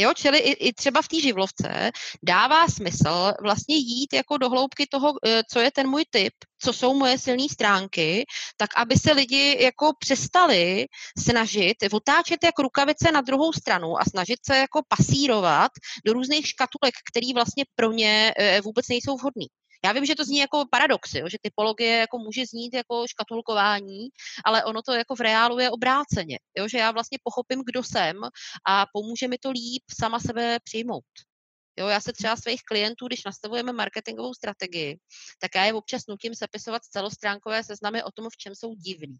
[0.00, 1.90] Jo, čili i, i třeba v té živlovce
[2.22, 6.32] dává smysl vlastně jít jako do hloubky toho, eh, co je ten můj typ,
[6.62, 8.26] co jsou moje silné stránky,
[8.56, 10.86] tak aby se lidi jako přestali
[11.18, 15.72] snažit otáčet jak rukavice na druhou stranu a snažit se jako pasírovat
[16.06, 19.46] do různých škatulek, které vlastně pro ně eh, vůbec nejsou vhodné.
[19.84, 24.08] Já vím, že to zní jako paradox, jo, že typologie jako může znít jako škatulkování,
[24.44, 28.16] ale ono to jako v reálu je obráceně, jo, že já vlastně pochopím, kdo jsem
[28.68, 31.04] a pomůže mi to líp sama sebe přijmout.
[31.78, 34.98] Jo, já se třeba svých klientů, když nastavujeme marketingovou strategii,
[35.40, 39.16] tak já je občas nutím sepisovat celostránkové seznamy o tom, v čem jsou divní.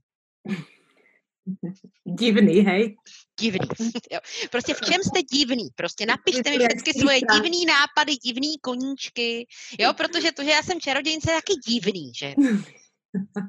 [2.04, 2.96] Divný, hej?
[3.40, 3.68] Divný.
[4.12, 4.20] Jo.
[4.50, 5.68] Prostě v čem jste divný?
[5.74, 9.46] Prostě napište mi všechny svoje divný nápady, divný koníčky.
[9.78, 12.34] Jo, protože to, že já jsem čarodějnice, je taky divný, že?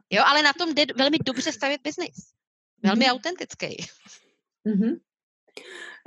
[0.10, 2.16] Jo, ale na tom jde velmi dobře stavět biznis.
[2.84, 3.12] Velmi mm-hmm.
[3.12, 3.78] autentický.
[4.68, 5.00] Mm-hmm.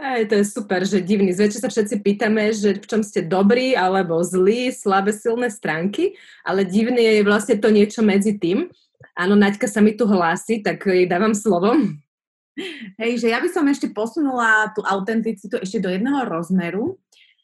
[0.00, 1.36] Aj, to je super, že divný.
[1.36, 6.64] Zväčša sa všetci pýtame, že v čom ste dobrí alebo zlí, slabé, silné stránky, ale
[6.64, 8.72] divný je vlastne to niečo medzi tým.
[9.12, 11.76] Áno, Naďka sa mi tu hlási, tak jej dávam slovo.
[13.00, 17.00] Hej, že ja by som ešte posunula tú autenticitu ešte do jedného rozmeru,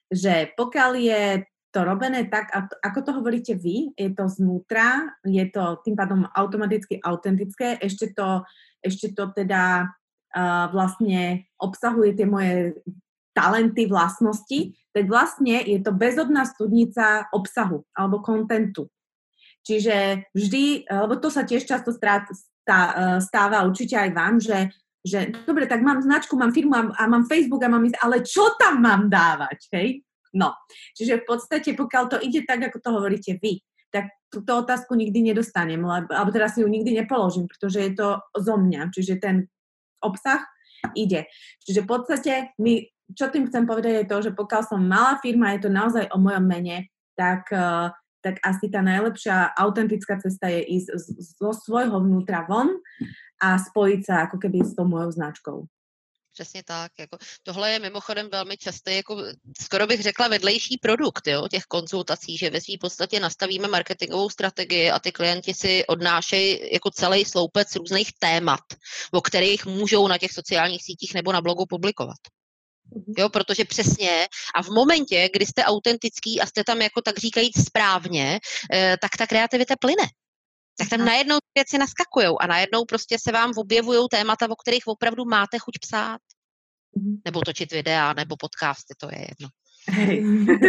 [0.08, 1.22] že pokiaľ je
[1.68, 2.48] to robené tak,
[2.80, 8.40] ako to hovoríte vy, je to znútra, je to tým pádom automaticky autentické, ešte to,
[8.80, 9.92] ešte to teda
[10.32, 12.80] uh, vlastne obsahuje tie moje
[13.36, 18.88] talenty, vlastnosti, tak vlastne je to bezodná studnica obsahu alebo kontentu.
[19.68, 24.72] Čiže vždy, lebo to sa tiež často strát, stá, e, stáva určite aj vám, že,
[25.04, 28.24] že dobre, tak mám značku, mám firmu a, a mám Facebook a mám ísť, ale
[28.24, 30.00] čo tam mám dávať, hej?
[30.32, 30.56] No,
[30.96, 33.60] čiže v podstate, pokiaľ to ide tak, ako to hovoríte vy,
[33.92, 38.08] tak túto otázku nikdy nedostanem, lebo, alebo teraz si ju nikdy nepoložím, pretože je to
[38.36, 39.48] zo mňa, čiže ten
[40.00, 40.44] obsah
[40.96, 41.28] ide.
[41.64, 42.84] Čiže v podstate my,
[43.16, 46.20] čo tým chcem povedať je to, že pokiaľ som malá firma, je to naozaj o
[46.20, 47.88] mojom mene, tak uh,
[48.28, 50.88] tak asi tá najlepšia autentická cesta je ísť
[51.40, 52.68] zo svojho vnútra von
[53.40, 55.64] a spojiť sa ako keby s tou mojou značkou.
[56.38, 56.92] Přesně tak.
[56.98, 59.22] Jako, tohle je mimochodem velmi častý, jako,
[59.60, 64.90] skoro bych řekla, vedlejší produkt jo, těch konzultací, že ve svým podstatě nastavíme marketingovou strategii
[64.90, 68.60] a ty klienti si odnášejí jako celý sloupec různých témat,
[69.12, 72.18] o kterých můžou na těch sociálních sítích nebo na blogu publikovat.
[72.94, 73.14] Mhm.
[73.18, 77.66] Jo, protože přesně a v momentě, kdy jste autentický a jste tam jako tak říkajíc
[77.66, 78.40] správně,
[78.72, 80.06] eh, tak ta kreativita plyne.
[80.78, 85.24] Tak tam najednou věci naskakují a najednou prostě se vám objevují témata, o kterých opravdu
[85.24, 86.20] máte chuť psát.
[86.96, 87.20] Mhm.
[87.24, 89.48] Nebo točit videa, nebo podcasty, to je jedno.
[89.88, 90.16] Hej.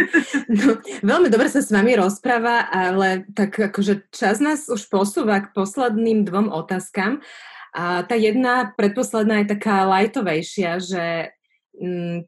[0.50, 5.52] No, veľmi dobre sa s vami rozpráva, ale tak akože čas nás už posúva k
[5.54, 7.22] posledným dvom otázkam.
[7.70, 11.30] A tá jedna predposledná je taká lightovejšia, že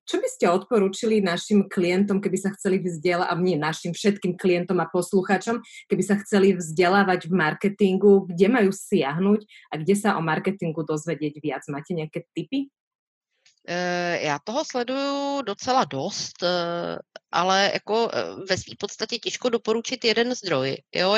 [0.06, 4.78] čo by ste odporúčili našim klientom, keby sa chceli vzdelávať, a nie našim všetkým klientom
[4.80, 9.40] a poslucháčom, keby sa chceli vzdelávať v marketingu, kde majú siahnuť
[9.70, 11.62] a kde sa o marketingu dozvedieť viac?
[11.68, 12.70] Máte nejaké tipy?
[13.68, 16.98] Eh, já toho sleduju docela dost, eh,
[17.32, 20.76] ale jako eh, ve své podstatě těžko doporučit jeden zdroj.
[20.94, 21.16] Jo,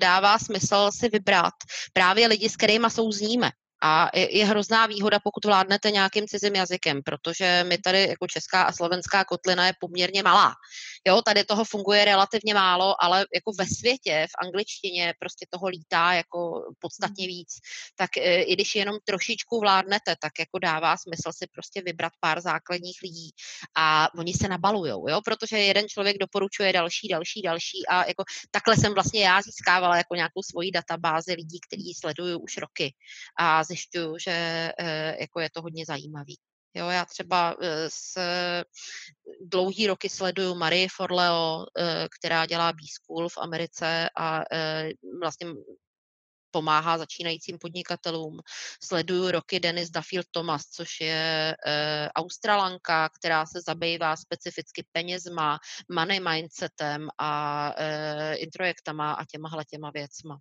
[0.00, 1.54] dává smysl si vybrat
[1.92, 3.50] právě lidi, s kterými souzníme.
[3.86, 8.62] A je, je hrozná výhoda, pokud vládnete nějakým cizím jazykem, protože my tady jako česká
[8.62, 10.54] a slovenská kotlina je poměrně malá.
[11.06, 16.12] Jo, tady toho funguje relativně málo, ale jako ve světě, v angličtině prostě toho lítá
[16.12, 17.60] jako podstatně víc.
[17.96, 22.40] Tak e, i když jenom trošičku vládnete, tak jako dává smysl si prostě vybrat pár
[22.40, 23.30] základních lidí
[23.76, 28.76] a oni se nabalujou, jo, protože jeden člověk doporučuje další, další, další a jako takhle
[28.76, 32.94] jsem vlastně já získávala jako nějakou svoji databázi lidí, kteří sledují už roky
[33.38, 34.32] a zjišťuju, že
[34.78, 36.36] e, jako je to hodně zajímavý.
[36.74, 37.56] Jo, já třeba
[37.88, 38.18] s
[39.40, 41.66] dlouhý roky sleduju Marie Forleo,
[42.18, 44.42] která dělá B-School v Americe a
[45.20, 45.46] vlastně
[46.54, 48.38] pomáhá začínajícím podnikatelům.
[48.82, 55.58] Sleduju roky Dennis Duffield Thomas, což je e, Australanka, která se zabývá specificky penězma,
[55.90, 60.38] money mindsetem a e, introjektama a těmahle těma věcma.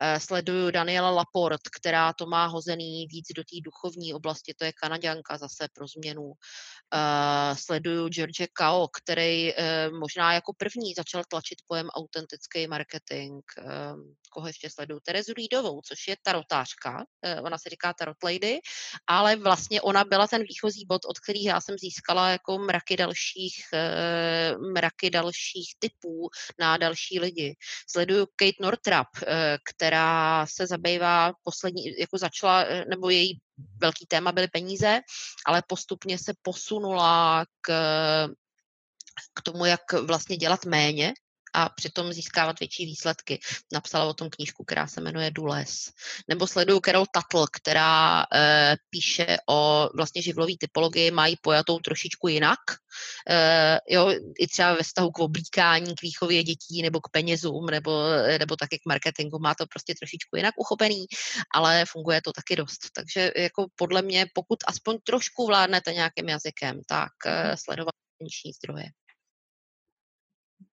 [0.00, 4.72] E, sleduju Daniela Laport, která to má hozený víc do té duchovní oblasti, to je
[4.72, 6.32] Kanaďanka zase pro změnu.
[6.94, 13.42] Uh, sleduju George Kao, který uh, možná jako první začal tlačit pojem autentický marketing.
[13.58, 15.00] Uh, koho ještě sleduju?
[15.00, 17.04] Terezu Lídovou, což je tarotářka.
[17.42, 18.58] Ona se říká tarot lady,
[19.06, 23.64] ale vlastně ona byla ten výchozí bod, od kterých já jsem získala jako mraky dalších,
[24.72, 26.28] mraky dalších typů
[26.58, 27.56] na další lidi.
[27.90, 29.22] Sleduju Kate Northrop, uh,
[29.64, 33.38] která se zabývá poslední, jako začala, nebo její
[33.80, 35.00] velký téma byly peníze,
[35.46, 37.72] ale postupně se posunula k,
[39.34, 41.12] k tomu, jak vlastně dělat méně
[41.58, 43.40] a přitom získávat větší výsledky.
[43.72, 45.90] Napsala o tom knížku, která se jmenuje Dules.
[46.28, 52.58] Nebo sleduju Carol Tuttle, která e, píše o vlastně živlové typologii, mají pojatou trošičku jinak.
[53.28, 58.02] E, jo, i třeba ve vztahu k oblíkání, k výchově dětí nebo k penězům, nebo,
[58.38, 59.38] nebo taky k marketingu.
[59.38, 61.06] Má to prostě trošičku jinak uchopený,
[61.54, 62.90] ale funguje to taky dost.
[62.94, 67.94] Takže jako podle mě, pokud aspoň trošku vládnete nějakým jazykem, tak e, sledovat
[68.62, 68.84] zdroje.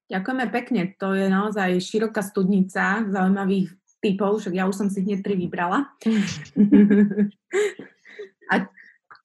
[0.06, 5.26] Ďakujeme pekne, to je naozaj široká studnica zaujímavých typov, však ja už som si hneď
[5.26, 5.90] tri vybrala.
[8.54, 8.70] A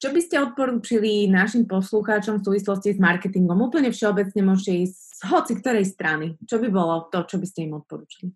[0.01, 3.61] čo by ste odporúčili našim poslucháčom v súvislosti s marketingom?
[3.61, 6.33] Úplne všeobecne môžete ísť z hoci ktorej strany.
[6.49, 8.33] Čo by bolo to, čo by ste im odporúčili?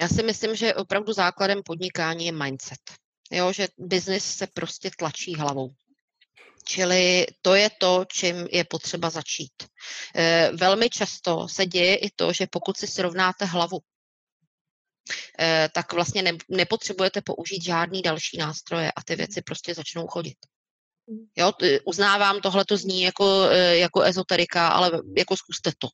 [0.00, 2.80] Já si myslím, že opravdu základem podnikání je mindset.
[3.32, 5.70] Jo, že biznis se prostě tlačí hlavou.
[6.68, 9.52] Čili to je to, čím je potřeba začít.
[10.14, 13.78] Eh, velmi často se děje i to, že pokud si srovnáte hlavu,
[15.40, 20.36] eh, tak vlastně nepotřebujete použít žádný další nástroje a ty věci prostě začnou chodit.
[21.36, 21.52] Jo,
[21.84, 25.88] uznávám, tohle to zní jako, eh, jako ezoterika, ale jako zkuste to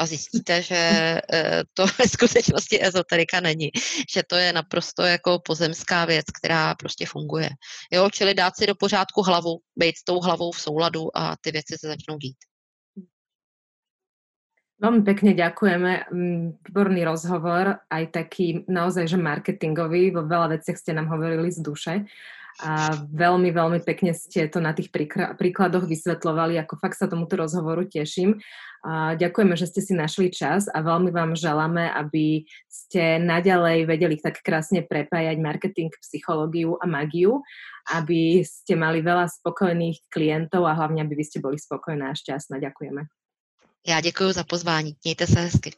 [0.00, 0.80] a zjistíte, že
[1.20, 3.70] eh, to ve skutečnosti ezoterika není,
[4.08, 7.48] že to je naprosto jako pozemská věc, která prostě funguje.
[7.92, 11.52] Jo, čili dát si do pořádku hlavu, být s tou hlavou v souladu a ty
[11.52, 12.36] věci se začnou dít.
[14.80, 16.08] Veľmi pekne ďakujeme.
[16.08, 20.08] Mm, výborný rozhovor, aj taký naozaj, že marketingový.
[20.08, 22.08] Vo veľa veciach ste nám hovorili z duše.
[22.60, 24.92] A veľmi, veľmi pekne ste to na tých
[25.36, 28.36] príkladoch vysvetlovali, ako fakt sa tomuto rozhovoru teším.
[28.80, 34.16] A ďakujeme, že ste si našli čas a veľmi vám želáme, aby ste naďalej vedeli
[34.16, 37.44] tak krásne prepájať marketing, psychológiu a magiu,
[37.92, 42.56] aby ste mali veľa spokojných klientov a hlavne, aby vy ste boli spokojná a šťastná.
[42.60, 43.04] Ďakujeme.
[43.86, 44.96] Já děkuji za pozvání.
[45.04, 45.72] Mějte se hezky.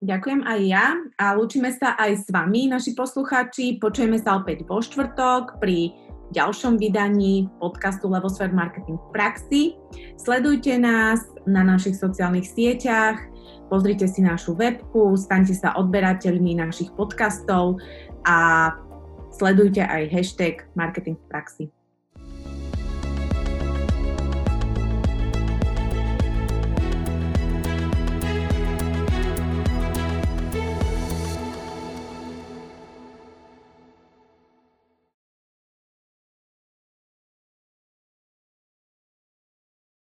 [0.00, 3.76] Ďakujem aj ja a lúčime sa aj s vami, naši poslucháči.
[3.76, 5.92] Počujeme sa opäť vo štvrtok pri
[6.32, 9.62] ďalšom vydaní podcastu Levosfert Marketing v praxi.
[10.16, 13.20] Sledujte nás na našich sociálnych sieťach,
[13.68, 17.76] pozrite si našu webku, staňte sa odberateľmi našich podcastov
[18.24, 18.72] a
[19.36, 21.64] sledujte aj hashtag Marketing v praxi.